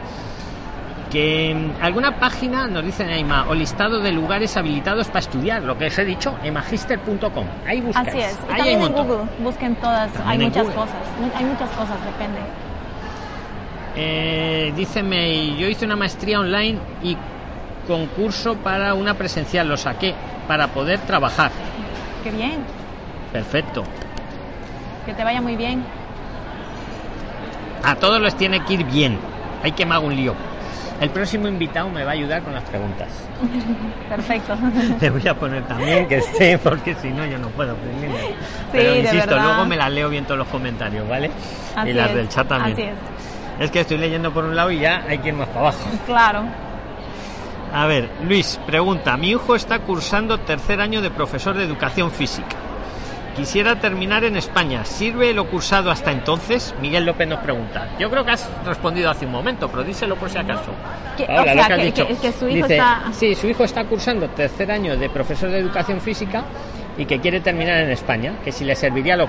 [1.10, 5.78] que mm, alguna página nos dice Neima o listado de lugares habilitados para estudiar, lo
[5.78, 7.46] que os he dicho, emagister.com.
[7.66, 8.08] Ahí buscas.
[8.08, 8.38] Así es.
[8.50, 10.96] Ahí también en Google, busquen todas, hay muchas cosas,
[11.34, 12.40] hay muchas cosas, depende.
[13.94, 15.02] Eh, dice
[15.58, 17.16] yo hice una maestría online y
[17.86, 20.14] concurso para una presencial, lo saqué
[20.46, 21.50] para poder trabajar.
[22.22, 22.64] Qué bien.
[23.32, 23.84] Perfecto.
[25.06, 25.84] Que te vaya muy bien.
[27.82, 29.18] A todos les tiene que ir bien.
[29.62, 30.34] Hay que me hago un lío.
[31.00, 33.08] El próximo invitado me va a ayudar con las preguntas.
[34.08, 34.56] Perfecto.
[35.00, 37.74] Le voy a poner también que esté, porque si no yo no puedo
[38.70, 41.30] Pero insisto, luego me las leo bien todos los comentarios, ¿vale?
[41.84, 42.74] y las del chat también.
[42.74, 43.64] Así es.
[43.64, 45.78] Es que estoy leyendo por un lado y ya hay que ir más para abajo.
[46.06, 46.44] Claro.
[47.72, 52.56] A ver, Luis, pregunta, mi hijo está cursando tercer año de profesor de educación física.
[53.34, 54.84] Quisiera terminar en España.
[54.84, 56.74] ¿Sirve lo cursado hasta entonces?
[56.82, 57.88] Miguel López nos pregunta.
[57.98, 60.70] Yo creo que has respondido hace un momento, pero díselo por si acaso.
[61.16, 63.04] que, su hijo está...
[63.12, 66.44] Sí, su hijo está cursando tercer año de profesor de educación física
[66.98, 69.26] y que quiere terminar en España, que si le serviría lo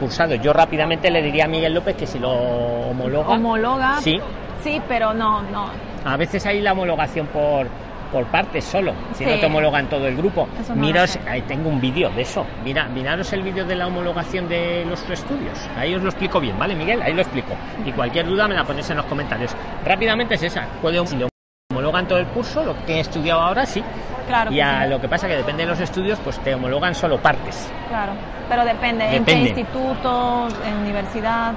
[0.00, 0.34] cursado.
[0.34, 3.28] Yo rápidamente le diría a Miguel López que si lo homologa.
[3.28, 4.00] Homologa.
[4.00, 4.18] Sí.
[4.64, 5.93] Sí, pero no, no.
[6.04, 7.66] A veces hay la homologación por
[8.14, 10.46] por partes solo, si no te homologan todo el grupo.
[10.76, 12.46] Miraos, ahí tengo un vídeo de eso.
[12.62, 15.58] Mira, miraros el vídeo de la homologación de los estudios.
[15.76, 17.02] Ahí os lo explico bien, ¿vale, Miguel?
[17.02, 17.54] Ahí lo explico.
[17.84, 19.50] Y cualquier duda me la ponéis en los comentarios.
[19.84, 20.64] Rápidamente es esa.
[20.80, 21.26] Puede si
[21.72, 23.82] homologan todo el curso, lo que he estudiado ahora sí.
[24.28, 24.52] Claro.
[24.52, 27.68] Y a lo que pasa que depende de los estudios, pues te homologan solo partes.
[27.88, 28.12] Claro.
[28.48, 29.32] Pero depende, depende.
[29.32, 31.52] en qué instituto, en universidad.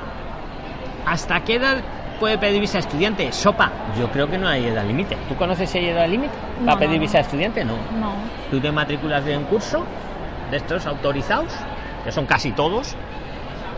[1.06, 1.78] ¿Hasta qué edad
[2.20, 3.32] puede pedir visa estudiante?
[3.32, 5.18] Sopa, yo creo que no hay edad límite.
[5.28, 6.34] ¿Tú conoces si hay edad límite
[6.66, 7.64] para pedir visa estudiante?
[7.64, 7.74] No.
[8.00, 8.14] No.
[8.52, 9.86] Tú te matriculas de un curso
[10.52, 11.54] de estos autorizados,
[12.04, 12.96] que son casi todos,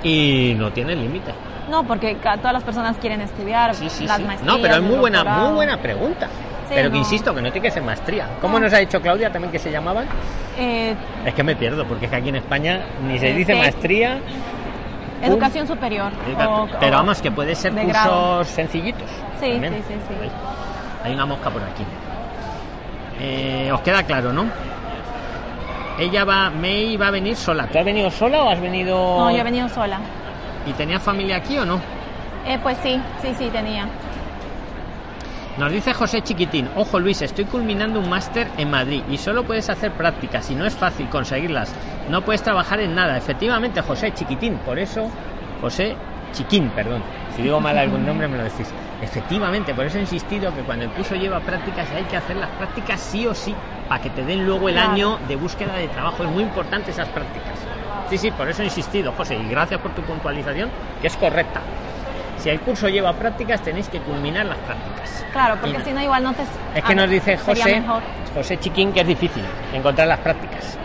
[0.03, 1.33] y no tienen límite.
[1.69, 4.23] No, porque todas las personas quieren estudiar sí, sí, sí.
[4.43, 6.27] No, pero es muy buena, muy buena pregunta.
[6.67, 8.27] pero que insisto, que no tiene que ser maestría.
[8.41, 10.07] ¿Cómo nos ha dicho Claudia también que se llamaban?
[10.57, 14.19] Eh, es que me pierdo, porque es que aquí en España ni se dice maestría
[15.21, 16.11] Educación superior.
[16.79, 19.07] pero vamos, que puede ser cursos sencillitos.
[19.39, 20.29] Sí, sí, sí, sí.
[21.03, 21.83] Hay una mosca por aquí.
[23.19, 24.45] Eh, os queda claro, ¿no?
[25.97, 27.67] Ella va, May va a venir sola.
[27.67, 28.95] ¿Tú has venido sola o has venido...?
[28.95, 29.99] No, yo he venido sola.
[30.65, 31.79] ¿Y tenía familia aquí o no?
[32.45, 33.87] Eh, pues sí, sí, sí, tenía.
[35.59, 39.69] Nos dice José Chiquitín, ojo Luis, estoy culminando un máster en Madrid y solo puedes
[39.69, 41.75] hacer prácticas y no es fácil conseguirlas.
[42.09, 43.17] No puedes trabajar en nada.
[43.17, 45.09] Efectivamente, José Chiquitín, por eso,
[45.59, 45.97] José
[46.31, 47.03] Chiquín, perdón.
[47.35, 48.71] Si digo mal algún nombre me lo decís.
[49.01, 52.51] Efectivamente, por eso he insistido que cuando el curso lleva prácticas hay que hacer las
[52.51, 53.53] prácticas sí o sí,
[53.89, 56.23] para que te den luego el año de búsqueda de trabajo.
[56.23, 57.59] Es muy importante esas prácticas.
[58.09, 60.69] Sí, sí, por eso he insistido, José, y gracias por tu puntualización,
[61.01, 61.59] que es correcta
[62.39, 65.25] si el curso lleva prácticas, tenéis que culminar las prácticas.
[65.31, 66.43] Claro, porque si no, igual no te.
[66.75, 67.83] Es que nos dice José,
[68.33, 70.77] José Chiquín que es difícil encontrar las prácticas.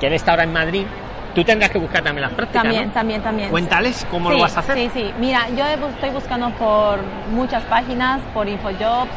[0.00, 0.86] Que él está ahora en Madrid.
[1.34, 2.62] Tú tendrás que buscar también las prácticas.
[2.62, 3.50] También, también, también.
[3.50, 4.76] Cuéntales cómo lo vas a hacer.
[4.78, 5.12] Sí, sí.
[5.18, 6.98] Mira, yo estoy buscando por
[7.30, 9.10] muchas páginas, por Infojobs,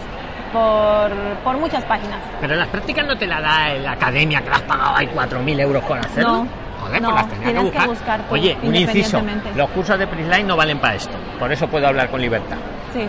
[0.51, 1.11] por,
[1.43, 2.19] por muchas páginas.
[2.41, 5.59] Pero las prácticas no te la da la academia que las has pagado ahí 4.000
[5.61, 6.43] euros por hacerlo.
[6.43, 6.68] No.
[6.79, 8.21] Joder, pues las tenía que buscar.
[8.29, 9.21] Oye, un inciso.
[9.55, 11.17] Los cursos de Prisline no valen para esto.
[11.37, 12.57] Por eso puedo hablar con libertad.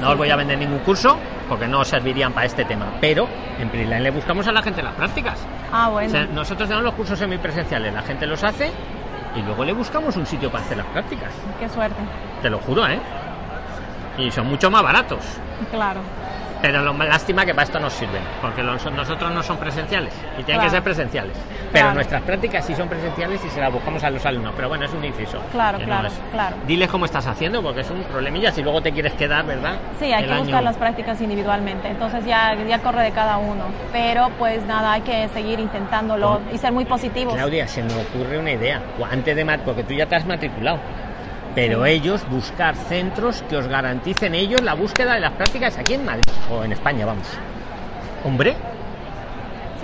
[0.00, 2.86] no os voy a vender ningún curso porque no servirían para este tema.
[3.00, 3.28] Pero
[3.58, 5.38] en Prisline le buscamos a la gente las prácticas.
[5.72, 6.26] Ah, bueno.
[6.32, 8.70] nosotros tenemos los cursos semipresenciales, la gente los hace
[9.36, 11.32] y luego le buscamos un sitio para hacer las prácticas.
[11.58, 12.00] Qué suerte.
[12.42, 12.98] Te lo juro, ¿eh?
[14.18, 15.24] Y son mucho más baratos.
[15.70, 16.00] Claro.
[16.62, 20.42] Pero lo más lástima que para esto nos sirven, porque nosotros no son presenciales y
[20.42, 21.36] tienen que ser presenciales.
[21.72, 24.52] Pero nuestras prácticas sí son presenciales y se las buscamos a los alumnos.
[24.56, 25.40] Pero bueno, es un inciso.
[25.52, 26.56] Claro, claro, claro.
[26.66, 29.74] Diles cómo estás haciendo, porque es un problemilla si luego te quieres quedar, ¿verdad?
[29.98, 31.88] Sí, hay que buscar las prácticas individualmente.
[31.88, 33.64] Entonces ya, ya corre de cada uno.
[33.92, 37.34] Pero pues nada, hay que seguir intentándolo y ser muy positivos.
[37.34, 38.80] Claudia, se me ocurre una idea.
[39.10, 40.78] Antes de porque tú ya te has matriculado
[41.54, 46.04] pero ellos buscar centros que os garanticen ellos la búsqueda de las prácticas aquí en
[46.04, 47.26] Madrid o en España, vamos.
[48.24, 48.54] Hombre,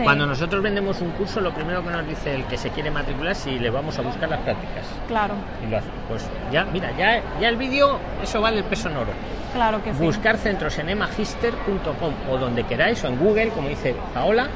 [0.02, 3.32] cuando nosotros vendemos un curso, lo primero que nos dice el que se quiere matricular
[3.32, 4.86] es si le vamos a buscar las prácticas.
[5.08, 5.34] Claro.
[5.66, 5.88] Y lo hace.
[6.08, 9.12] Pues ya, mira, ya, ya el vídeo, eso vale el peso en oro.
[9.54, 9.98] Claro que sí.
[9.98, 14.48] Buscar centros en emagister.com o donde queráis, o en Google, como dice Paola,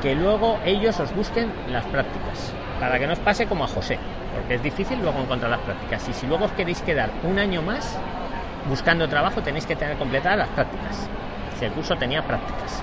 [0.00, 2.52] que luego ellos os busquen las prácticas.
[2.80, 3.98] Para que no os pase como a José
[4.34, 6.08] porque es difícil luego encontrar las prácticas.
[6.08, 7.98] Y si luego os queréis quedar un año más
[8.68, 11.08] buscando trabajo, tenéis que tener completadas las prácticas.
[11.58, 12.82] Si el curso tenía prácticas.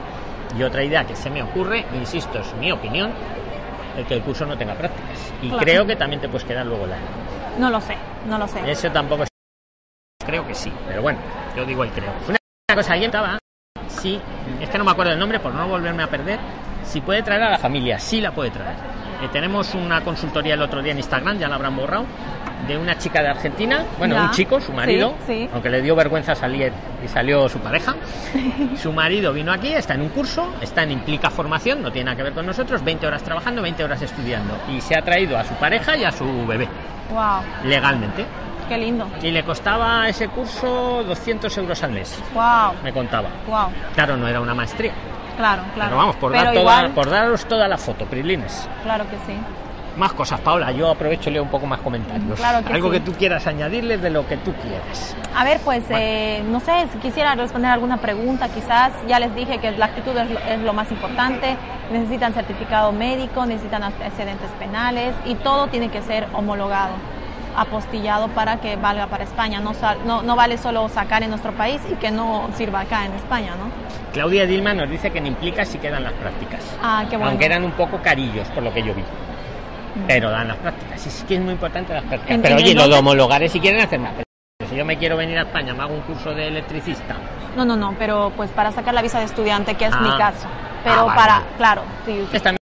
[0.57, 3.11] Y otra idea que se me ocurre, insisto, es mi opinión,
[3.97, 5.33] el que el curso no tenga prácticas.
[5.41, 7.05] Y creo que también te puedes quedar luego el año.
[7.59, 7.95] No lo sé,
[8.27, 8.59] no lo sé.
[8.69, 9.29] Eso tampoco es...
[10.25, 11.19] Creo que sí, pero bueno,
[11.55, 12.11] yo digo el creo.
[12.27, 12.37] Una
[12.75, 13.41] cosa, ahí estaba
[14.01, 14.19] sí,
[14.59, 16.39] es que no me acuerdo el nombre por no volverme a perder,
[16.83, 18.75] si puede traer a la familia, sí la puede traer.
[19.21, 22.05] Eh, tenemos una consultoría el otro día en Instagram, ya la habrán borrado,
[22.67, 25.15] de una chica de Argentina, bueno, un chico, su marido,
[25.53, 26.71] aunque le dio vergüenza salir
[27.03, 27.95] y salió su pareja.
[28.81, 32.17] su marido vino aquí, está en un curso, está en Implica Formación, no tiene nada
[32.17, 34.57] que ver con nosotros, 20 horas trabajando, 20 horas estudiando.
[34.69, 36.67] Y se ha traído a su pareja y a su bebé.
[37.11, 37.41] Wow.
[37.65, 38.25] Legalmente.
[38.69, 39.07] Qué lindo.
[39.21, 42.17] Y le costaba ese curso 200 euros al mes.
[42.33, 42.73] Wow.
[42.83, 43.29] Me contaba.
[43.47, 43.67] Wow.
[43.93, 44.93] Claro, no era una maestría.
[45.41, 45.89] Claro, claro.
[45.89, 48.69] Pero vamos, por, dar toda, por daros toda la foto, Prilines.
[48.83, 49.35] Claro que sí.
[49.97, 50.71] Más cosas, Paula.
[50.71, 52.39] Yo aprovecho y leo un poco más comentarios.
[52.39, 55.17] Claro que Algo que tú quieras añadirles de lo que tú quieras.
[55.35, 58.93] A ver, pues, eh, no sé, si quisiera responder alguna pregunta, quizás.
[59.07, 61.57] Ya les dije que la actitud es lo, más importante.
[61.91, 66.93] Necesitan certificado médico, necesitan excedentes penales y todo tiene que ser homologado
[67.55, 69.59] apostillado para que valga para España.
[69.59, 69.73] No,
[70.05, 73.55] no, no, vale solo sacar en nuestro país y que no sirva acá en España,
[73.55, 73.71] ¿no?
[74.13, 76.61] Claudia Dilma nos dice que en Implica si quedan las prácticas.
[76.81, 77.31] Ah, qué bueno.
[77.31, 79.01] Aunque eran un poco carillos, por lo que yo vi.
[79.01, 80.07] Mm.
[80.07, 81.05] Pero dan las prácticas.
[81.05, 82.39] Es que es muy importante las prácticas.
[82.41, 84.23] pero oye, lo de homologar si quieren hacer nada.
[84.69, 87.15] Si yo me quiero venir a España, me hago un curso de electricista.
[87.55, 90.17] No, no, no, pero pues para sacar la visa de estudiante, que es mi ah.
[90.17, 90.47] caso.
[90.83, 92.25] Pero ah, para, claro, sí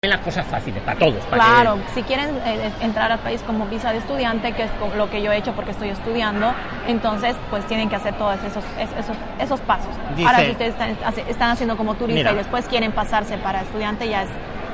[0.08, 1.24] las cosas fáciles para todos.
[1.30, 5.22] claro, si quieren eh, entrar al país como visa de estudiante, que es lo que
[5.22, 6.52] yo he hecho porque estoy estudiando,
[6.88, 8.64] entonces pues tienen que hacer todos esos,
[8.98, 9.94] esos, esos pasos.
[10.26, 10.74] Ahora si ustedes
[11.28, 14.30] están, haciendo como turista y después quieren pasarse para estudiante, ya es...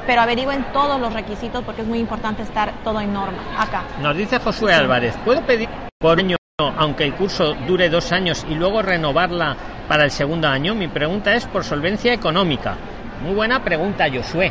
[0.06, 3.82] Pero averigüen todos los requisitos porque es muy importante estar todo en norma acá.
[4.00, 8.54] Nos dice Josué Álvarez, ¿puedo pedir por año aunque el curso dure dos años y
[8.54, 9.54] luego renovarla
[9.88, 10.74] para el segundo año?
[10.74, 12.78] Mi pregunta es por solvencia económica.
[13.22, 14.50] Muy buena pregunta, Josué.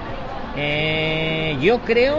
[0.57, 2.17] Eh, yo creo,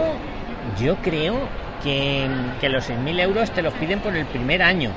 [0.81, 1.35] yo creo
[1.83, 2.27] que,
[2.61, 4.91] que los 6.000 euros te los piden por el primer año.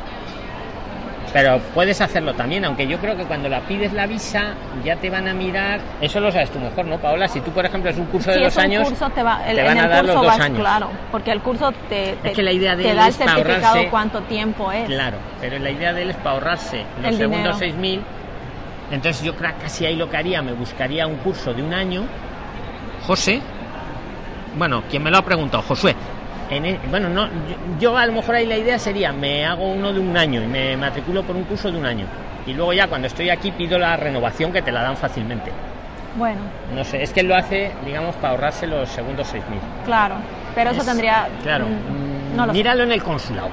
[1.32, 5.08] Pero puedes hacerlo también, aunque yo creo que cuando la pides la visa ya te
[5.08, 5.80] van a mirar.
[6.00, 7.26] Eso lo sabes tú mejor, ¿no, Paola?
[7.26, 10.14] Si tú, por ejemplo, es un curso de dos años, te, van a dar los
[10.14, 10.58] dos años.
[10.58, 14.86] Claro, porque el curso te, te, la idea de da el certificado cuánto tiempo es.
[14.86, 18.00] Claro, pero la idea de él es para ahorrarse los segundos 6.000.
[18.90, 21.72] Entonces yo creo que casi ahí lo que haría, me buscaría un curso de un
[21.72, 22.04] año
[23.06, 23.40] José,
[24.56, 25.94] bueno, quien me lo ha preguntado, Josué.
[26.50, 27.28] E, bueno, no,
[27.80, 30.46] yo, a lo mejor ahí la idea sería, me hago uno de un año y
[30.46, 32.06] me matriculo por un curso de un año.
[32.46, 35.50] Y luego ya cuando estoy aquí pido la renovación que te la dan fácilmente.
[36.16, 36.40] Bueno.
[36.74, 39.40] No sé, es que él lo hace, digamos, para ahorrarse los segundos 6.000.
[39.86, 40.16] Claro,
[40.54, 41.28] pero eso tendría...
[41.42, 43.48] Claro, mm, míralo en el consulado.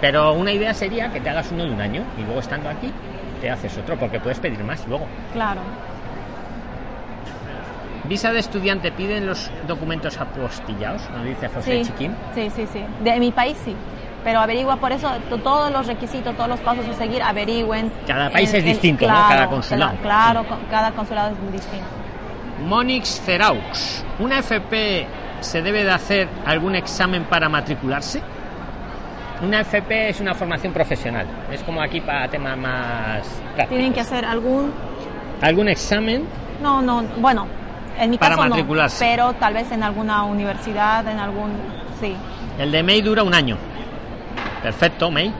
[0.00, 2.92] Pero una idea sería que te hagas uno de un año y luego estando aquí
[3.40, 5.06] te haces otro, porque puedes pedir más luego.
[5.32, 5.60] Claro.
[8.12, 12.14] Visa de estudiante piden los documentos apostillados, nos dice José Chiquín.
[12.34, 12.84] Sí, sí, sí.
[13.02, 13.74] De mi país sí.
[14.22, 15.08] Pero averigua por eso
[15.42, 17.90] todos los requisitos, todos los pasos a seguir, averigüen.
[18.06, 19.14] Cada país es distinto, ¿no?
[19.14, 19.96] Cada consulado.
[20.02, 21.86] Claro, cada consulado es distinto.
[22.66, 25.06] Monix Ceraux, ¿una FP
[25.40, 28.20] se debe de hacer algún examen para matricularse?
[29.42, 33.22] Una FP es una formación profesional, es como aquí para temas más
[33.54, 33.68] prácticos.
[33.70, 34.70] ¿Tienen que hacer algún...?
[35.40, 36.26] ¿Algún examen?
[36.62, 37.46] No, no, bueno,
[37.98, 39.04] en mi para caso matricularse.
[39.04, 41.52] no, pero tal vez en alguna universidad, en algún...
[42.00, 42.14] Sí.
[42.58, 43.56] El de May dura un año.
[44.62, 45.32] Perfecto, May.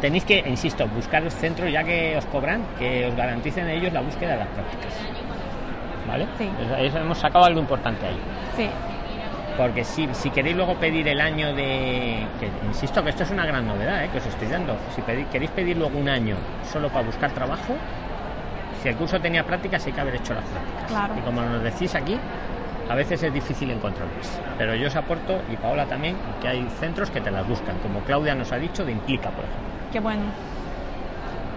[0.00, 4.00] Tenéis que, insisto, buscar el centro ya que os cobran, que os garanticen ellos la
[4.00, 4.94] búsqueda de las prácticas.
[6.06, 6.26] ¿Vale?
[6.38, 6.48] Sí.
[6.96, 8.18] hemos sacado algo importante ahí.
[8.56, 8.68] Sí.
[9.56, 12.24] Porque si, si queréis luego pedir el año de...
[12.38, 14.08] Que, insisto que esto es una gran novedad ¿eh?
[14.12, 14.76] que os estoy dando.
[14.94, 16.36] Si queréis pedir luego un año
[16.72, 17.74] solo para buscar trabajo,
[18.82, 21.18] si el curso tenía prácticas, hay que haber hecho las prácticas.
[21.18, 22.18] Y como nos decís aquí,
[22.88, 24.40] a veces es difícil encontrarlas.
[24.56, 28.00] Pero yo os aporto, y Paola también, que hay centros que te las buscan, como
[28.00, 29.68] Claudia nos ha dicho, de Implica, por ejemplo.
[29.92, 30.22] Qué bueno.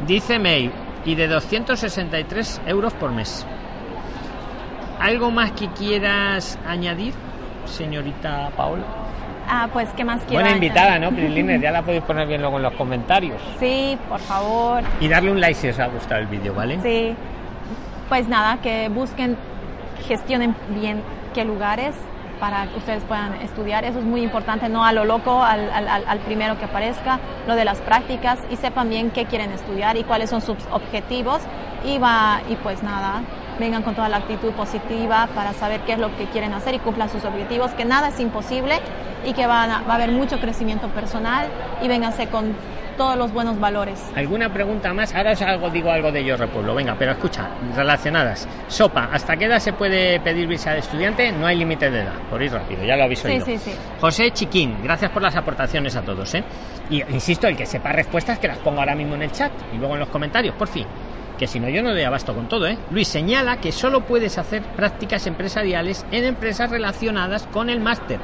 [0.06, 0.72] Dice May,
[1.06, 3.46] y de 263 euros por mes.
[5.00, 7.14] ¿Algo más que quieras añadir,
[7.66, 8.84] señorita Paola?
[9.54, 10.34] Ah, pues, ¿qué más quieres?
[10.34, 11.62] Buena invitada, ¿no, Prilines?
[11.62, 13.42] Ya la podéis poner bien luego en los comentarios.
[13.60, 14.82] Sí, por favor.
[15.02, 16.80] Y darle un like si os ha gustado el vídeo, ¿vale?
[16.82, 17.14] Sí.
[18.08, 19.36] Pues nada, que busquen,
[20.08, 21.02] gestionen bien
[21.34, 21.94] qué lugares
[22.40, 23.84] para que ustedes puedan estudiar.
[23.84, 27.56] Eso es muy importante, no a lo loco, al, al, al, primero que aparezca, lo
[27.56, 31.42] de las prácticas y sepan bien qué quieren estudiar y cuáles son sus objetivos.
[31.84, 33.22] Y, va, y pues nada,
[33.62, 36.80] vengan con toda la actitud positiva para saber qué es lo que quieren hacer y
[36.80, 38.80] cumplan sus objetivos, que nada es imposible
[39.24, 41.48] y que va a, va a haber mucho crecimiento personal
[41.82, 42.56] y vénganse con
[42.98, 44.12] todos los buenos valores.
[44.16, 45.14] ¿Alguna pregunta más?
[45.16, 46.76] Ahora os algo, digo algo de Yo Repueblo.
[46.76, 48.48] Venga, pero escucha, relacionadas.
[48.68, 51.32] Sopa, ¿hasta qué edad se puede pedir visa de estudiante?
[51.32, 53.46] No hay límite de edad, por ir rápido, ya lo habéis oído.
[53.46, 53.78] Sí, sí, sí.
[54.00, 56.34] José Chiquín, gracias por las aportaciones a todos.
[56.36, 56.44] ¿eh?
[56.90, 59.78] Y insisto, el que sepa respuestas, que las ponga ahora mismo en el chat y
[59.78, 60.86] luego en los comentarios, por fin
[61.42, 62.78] que si no yo no doy abasto con todo, ¿eh?
[62.92, 68.20] Luis señala que solo puedes hacer prácticas empresariales en empresas relacionadas con el máster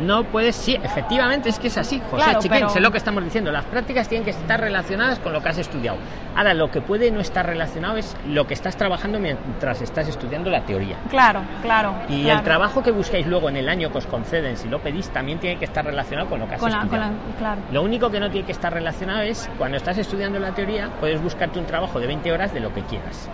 [0.00, 3.50] no puedes, sí, efectivamente es que es así, José Chiquín, sé lo que estamos diciendo,
[3.50, 5.98] las prácticas tienen que estar relacionadas con lo que has estudiado.
[6.36, 10.50] Ahora, lo que puede no estar relacionado es lo que estás trabajando mientras estás estudiando
[10.50, 10.96] la teoría.
[11.10, 11.94] Claro, claro.
[12.08, 15.08] Y el trabajo que buscáis luego en el año que os conceden, si lo pedís,
[15.10, 17.12] también tiene que estar relacionado con lo que has estudiado.
[17.38, 17.60] claro.
[17.72, 21.20] Lo único que no tiene que estar relacionado es cuando estás estudiando la teoría, puedes
[21.22, 23.28] buscarte un trabajo de 20 horas de lo que quieras.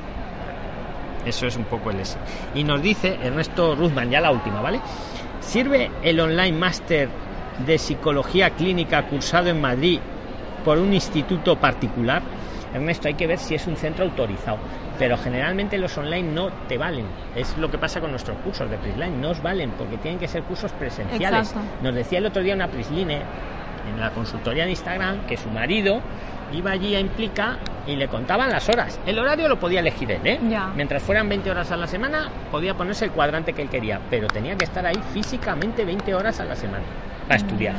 [1.24, 2.18] Eso es un poco el ese.
[2.54, 4.80] Y nos dice Ernesto Ruzman, ya la última, ¿vale?
[5.40, 7.08] ¿Sirve el online máster
[7.66, 10.00] de psicología clínica cursado en Madrid
[10.64, 12.22] por un instituto particular?
[12.74, 14.58] Ernesto, hay que ver si es un centro autorizado,
[14.98, 17.06] pero generalmente los online no te valen.
[17.36, 20.26] Es lo que pasa con nuestros cursos de Prisline, no os valen porque tienen que
[20.26, 21.54] ser cursos presenciales.
[21.82, 23.22] Nos decía el otro día una Prisline
[23.88, 26.00] en la consultoría de Instagram que su marido
[26.52, 28.98] iba allí a Implica y le contaban las horas.
[29.06, 30.40] El horario lo podía elegir él, ¿eh?
[30.74, 34.28] Mientras fueran 20 horas a la semana, podía ponerse el cuadrante que él quería, pero
[34.28, 36.84] tenía que estar ahí físicamente 20 horas a la semana
[37.28, 37.74] para estudiar.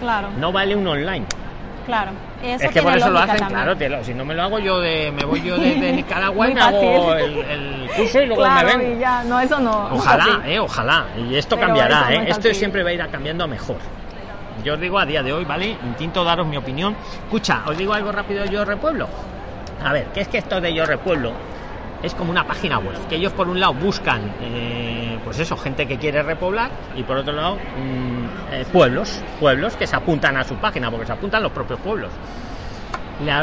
[0.00, 0.28] Claro.
[0.38, 1.26] No vale un online.
[1.86, 2.10] Claro.
[2.42, 5.24] es que por eso lo hacen, claro, si no me lo hago yo de, me
[5.24, 9.02] voy yo de, Nicaragua y me hago el, curso y luego me ven.
[9.28, 9.90] No, eso no.
[9.92, 11.06] Ojalá, eh, ojalá.
[11.16, 12.26] Y esto cambiará, eh.
[12.28, 13.76] esto siempre va a ir cambiando a mejor
[14.66, 15.78] yo os digo a día de hoy, ¿vale?
[15.84, 16.96] Intento daros mi opinión.
[17.24, 19.08] Escucha, os digo algo rápido de Yo Repueblo.
[19.84, 21.32] A ver, ¿qué es que esto de Yo Repueblo?
[22.02, 25.86] Es como una página web, que ellos por un lado buscan, eh, pues eso, gente
[25.86, 30.42] que quiere repoblar y por otro lado mm, eh, pueblos, pueblos que se apuntan a
[30.42, 32.10] su página, porque se apuntan los propios pueblos.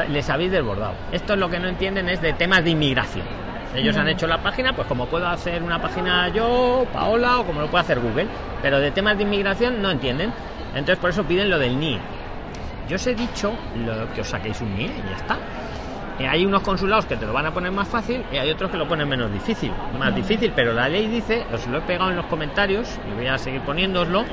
[0.10, 0.94] les habéis desbordado.
[1.14, 3.26] Esto es lo que no entienden es de temas de inmigración.
[3.76, 7.62] Ellos han hecho la página, pues como puedo hacer una página yo, Paola, o como
[7.62, 8.28] lo puede hacer Google,
[8.62, 10.32] pero de temas de inmigración no entienden.
[10.74, 12.00] Entonces por eso piden lo del NIE.
[12.90, 15.38] Yo os he dicho lo, que os saquéis un NIE y ya está.
[16.20, 18.70] Eh, hay unos consulados que te lo van a poner más fácil y hay otros
[18.70, 19.72] que lo ponen menos difícil.
[19.98, 23.28] Más difícil, pero la ley dice, os lo he pegado en los comentarios y voy
[23.28, 24.26] a seguir poniéndoslo,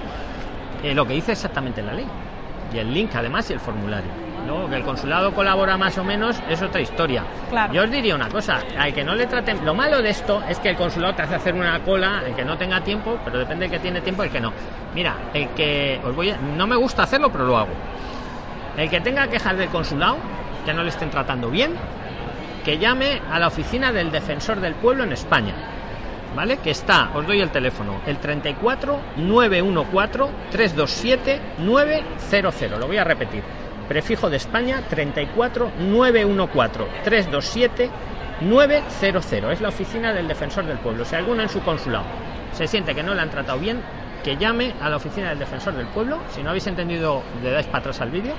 [0.83, 2.07] eh, lo que dice exactamente la ley.
[2.73, 4.11] Y el link además y el formulario.
[4.47, 7.25] Luego que el consulado colabora más o menos es otra historia.
[7.73, 10.59] Yo os diría una cosa, al que no le traten, lo malo de esto es
[10.59, 13.67] que el consulado te hace hacer una cola, el que no tenga tiempo, pero depende
[13.67, 14.53] de que tiene tiempo el que no.
[14.95, 17.73] Mira, el que os voy no me gusta hacerlo, pero lo hago.
[18.77, 20.17] El que tenga quejas del consulado,
[20.65, 21.75] que no le estén tratando bien,
[22.65, 25.55] que llame a la oficina del defensor del pueblo en España.
[26.35, 26.59] ¿Vale?
[26.59, 32.79] Que está, os doy el teléfono, el 34 914 327 900.
[32.79, 33.43] Lo voy a repetir
[33.91, 37.91] prefijo de España 34 914 327
[38.43, 39.53] 900.
[39.53, 41.05] Es la oficina del defensor del pueblo.
[41.05, 42.05] Si alguno en su consulado
[42.53, 43.83] se siente que no le han tratado bien,
[44.23, 46.19] que llame a la oficina del defensor del pueblo.
[46.31, 48.35] Si no habéis entendido, le dais para atrás al vídeo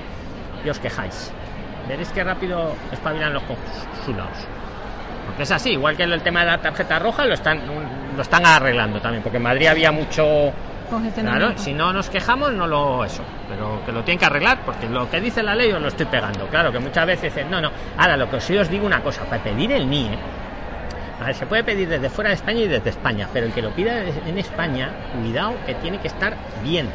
[0.64, 1.30] y os quejáis.
[1.86, 4.38] Veréis que rápido espabilan los consulados.
[5.26, 7.60] Porque es así, igual que el tema de la tarjeta roja, lo están,
[8.16, 10.52] lo están arreglando también, porque en Madrid había mucho
[11.14, 13.22] Claro, si no nos quejamos, no lo eso.
[13.48, 16.04] Pero que lo tienen que arreglar, porque lo que dice la ley os lo estoy
[16.06, 16.46] pegando.
[16.48, 17.70] Claro, que muchas veces dicen, no, no.
[17.96, 20.10] Ahora, lo que sí os digo una cosa, para pedir el NIE,
[21.20, 23.62] a ver, se puede pedir desde fuera de España y desde España, pero el que
[23.62, 26.88] lo pida en España, cuidado que tiene que estar bien.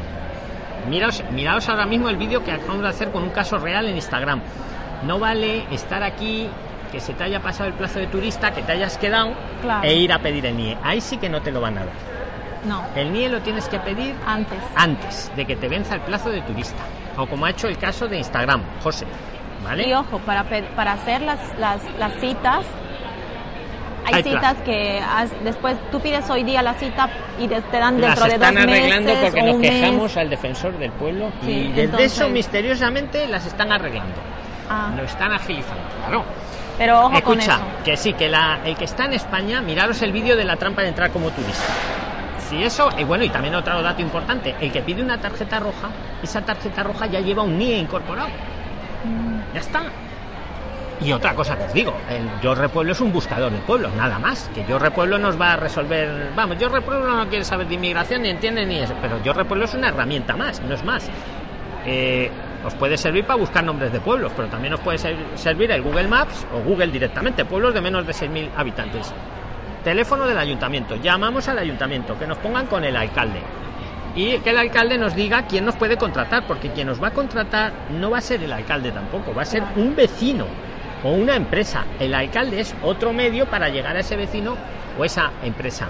[0.88, 3.96] Miraos, miraos ahora mismo el vídeo que acabamos de hacer con un caso real en
[3.96, 4.40] Instagram.
[5.04, 6.48] No vale estar aquí,
[6.88, 9.32] que se te haya pasado el plazo de turista, que te hayas quedado
[9.82, 10.76] e ir a pedir el NIE.
[10.82, 11.94] Ahí sí que no te lo van a dar.
[12.64, 12.84] No.
[12.94, 14.58] El NIE lo tienes que pedir antes.
[14.74, 16.82] Antes de que te venza el plazo de turista.
[17.16, 19.06] O como ha hecho el caso de Instagram, José.
[19.64, 19.88] ¿Vale?
[19.88, 22.64] Y ojo, para, para hacer las, las, las citas,
[24.12, 25.02] hay, citas que
[25.44, 28.56] después tú pides hoy día la cita y te, dan dentro de dos meses.
[28.56, 33.72] están arreglando porque nos quejamos al defensor del pueblo y desde eso misteriosamente las están
[33.72, 34.16] arreglando.
[34.68, 34.92] Ah.
[34.96, 36.24] Lo están agilizando, claro.
[36.76, 40.36] Pero ojo Escucha, que sí, que la, el que está en España, miraros el vídeo
[40.36, 41.72] de la trampa de entrar como turista.
[42.48, 45.88] Si eso, y bueno, y también otro dato importante, el que pide una tarjeta roja,
[46.22, 48.28] esa tarjeta roja ya lleva un NIE incorporado.
[49.04, 49.54] Mm.
[49.54, 49.82] Ya está.
[51.00, 54.18] Y otra cosa que os digo, el Yo Repueblo es un buscador de pueblos, nada
[54.18, 54.50] más.
[54.54, 56.32] Que Yo Repueblo nos va a resolver.
[56.34, 59.66] Vamos, Yo Repueblo no quiere saber de inmigración ni entiende ni eso, pero Yo Repueblo
[59.66, 61.08] es una herramienta más, no es más.
[61.86, 62.30] Eh,
[62.64, 64.98] os puede servir para buscar nombres de pueblos, pero también os puede
[65.36, 69.12] servir el Google Maps o Google directamente, pueblos de menos de 6.000 habitantes.
[69.84, 70.96] Teléfono del ayuntamiento.
[70.96, 73.40] Llamamos al ayuntamiento, que nos pongan con el alcalde.
[74.14, 77.12] y que el alcalde nos diga quién nos puede contratar, porque quien nos va a
[77.12, 80.46] contratar no va a ser el alcalde tampoco, va a ser un vecino
[81.04, 81.84] o una empresa.
[82.00, 84.56] El alcalde es otro medio para llegar a ese vecino
[84.98, 85.88] o esa empresa.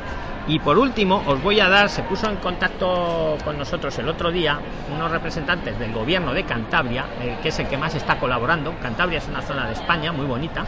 [0.49, 4.31] Y por último, os voy a dar, se puso en contacto con nosotros el otro
[4.31, 4.59] día
[4.95, 8.75] unos representantes del gobierno de Cantabria, eh, que es el que más está colaborando.
[8.81, 10.65] Cantabria es una zona de España muy bonita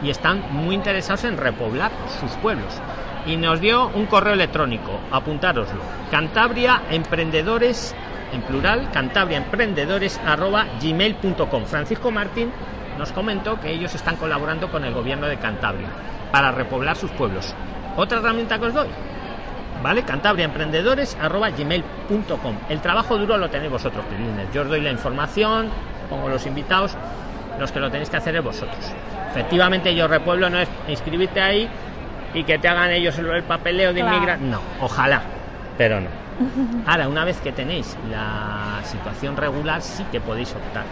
[0.00, 2.72] y están muy interesados en repoblar sus pueblos.
[3.26, 5.80] Y nos dio un correo electrónico, apuntároslo,
[6.12, 7.96] Cantabria Emprendedores,
[8.32, 11.64] en plural, Cantabria Emprendedores arroba gmail.com.
[11.64, 12.52] Francisco Martín
[12.96, 15.88] nos comentó que ellos están colaborando con el gobierno de Cantabria
[16.30, 17.54] para repoblar sus pueblos.
[17.96, 18.88] Otra herramienta que os doy,
[19.82, 20.02] ¿vale?
[20.02, 22.56] Cantabriaemprendedores arroba gmail.com.
[22.68, 24.52] El trabajo duro lo tenéis vosotros, Pilines.
[24.52, 25.68] Yo os doy la información,
[26.10, 26.96] pongo los invitados,
[27.58, 28.92] los que lo tenéis que hacer es vosotros.
[29.30, 31.68] Efectivamente, yo repueblo no es inscribirte ahí
[32.34, 34.50] y que te hagan ellos el papeleo de inmigración.
[34.50, 35.22] No, ojalá,
[35.78, 36.08] pero no.
[36.86, 40.84] Ahora, una vez que tenéis la situación regular, sí que podéis optar.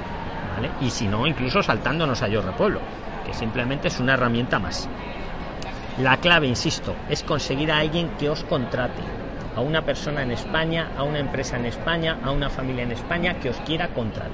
[0.55, 0.70] ¿vale?
[0.80, 2.80] Y si no, incluso saltándonos a Yo Repueblo,
[3.26, 4.88] que simplemente es una herramienta más.
[5.99, 9.01] La clave, insisto, es conseguir a alguien que os contrate,
[9.55, 13.34] a una persona en España, a una empresa en España, a una familia en España
[13.34, 14.32] que os quiera contratar.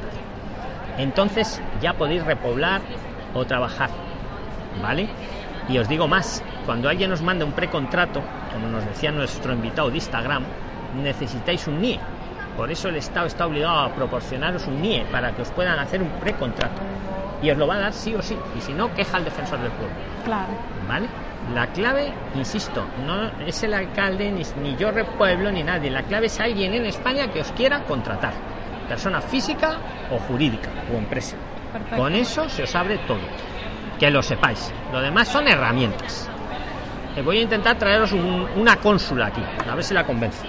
[0.96, 2.80] Entonces ya podéis repoblar
[3.34, 3.90] o trabajar,
[4.80, 5.10] ¿vale?
[5.68, 8.22] Y os digo más, cuando alguien os manda un precontrato,
[8.54, 10.44] como nos decía nuestro invitado de Instagram,
[11.02, 12.00] necesitáis un NIE.
[12.60, 16.02] Por eso el Estado está obligado a proporcionaros un NIE para que os puedan hacer
[16.02, 16.82] un precontrato.
[17.42, 18.36] Y os lo va a dar sí o sí.
[18.54, 19.94] Y si no, queja al defensor del pueblo.
[20.26, 20.52] Claro.
[20.86, 21.06] ¿Vale?
[21.54, 25.90] La clave, insisto, no es el alcalde, ni, ni yo repueblo, ni nadie.
[25.90, 28.34] La clave es alguien en España que os quiera contratar.
[28.86, 29.78] Persona física
[30.12, 31.36] o jurídica o empresa.
[31.72, 31.96] Perfecto.
[31.96, 33.20] Con eso se os abre todo.
[33.98, 34.70] Que lo sepáis.
[34.92, 36.28] Lo demás son herramientas.
[37.16, 39.42] Eh, voy a intentar traeros un- una cónsula aquí.
[39.66, 40.44] A ver si la convenzo.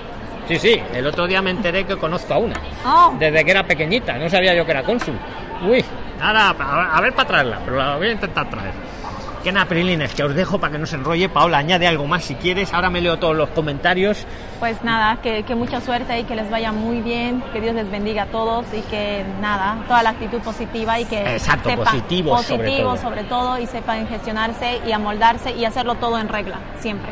[0.47, 2.55] Sí, sí, el otro día me enteré que conozco a una.
[2.85, 5.15] Oh, Desde que era pequeñita, no sabía yo que era cónsul.
[5.67, 5.83] Uy,
[6.21, 8.73] ahora a, ver para traerla, pero la voy a intentar traer.
[9.43, 11.27] Que nada, Prilines, que os dejo para que no se enrolle.
[11.27, 12.71] Paola, añade algo más si quieres.
[12.75, 14.27] Ahora me leo todos los comentarios.
[14.59, 17.89] pues nada, que, que mucha suerte y que les vaya muy bien, que Dios les
[17.89, 22.57] bendiga a todos y que nada, toda la actitud positiva y que Exacto, positivo sobre
[22.65, 23.01] positivo todo.
[23.01, 27.11] sobre todo y sepan gestionarse y amoldarse y hacerlo todo en regla, siempre.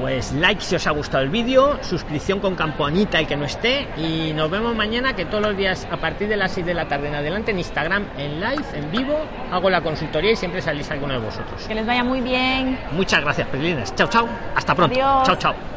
[0.00, 3.88] Pues like si os ha gustado el vídeo, suscripción con campanita el que no esté
[3.96, 6.86] y nos vemos mañana que todos los días a partir de las 6 de la
[6.86, 9.18] tarde en adelante en Instagram, en live, en vivo,
[9.50, 11.64] hago la consultoría y siempre salís alguno de vosotros.
[11.66, 12.78] Que les vaya muy bien.
[12.92, 13.94] Muchas gracias, Prilines.
[13.94, 14.28] Chao, chao.
[14.54, 14.94] Hasta pronto.
[14.94, 15.26] Adiós.
[15.26, 15.68] Chao, chao.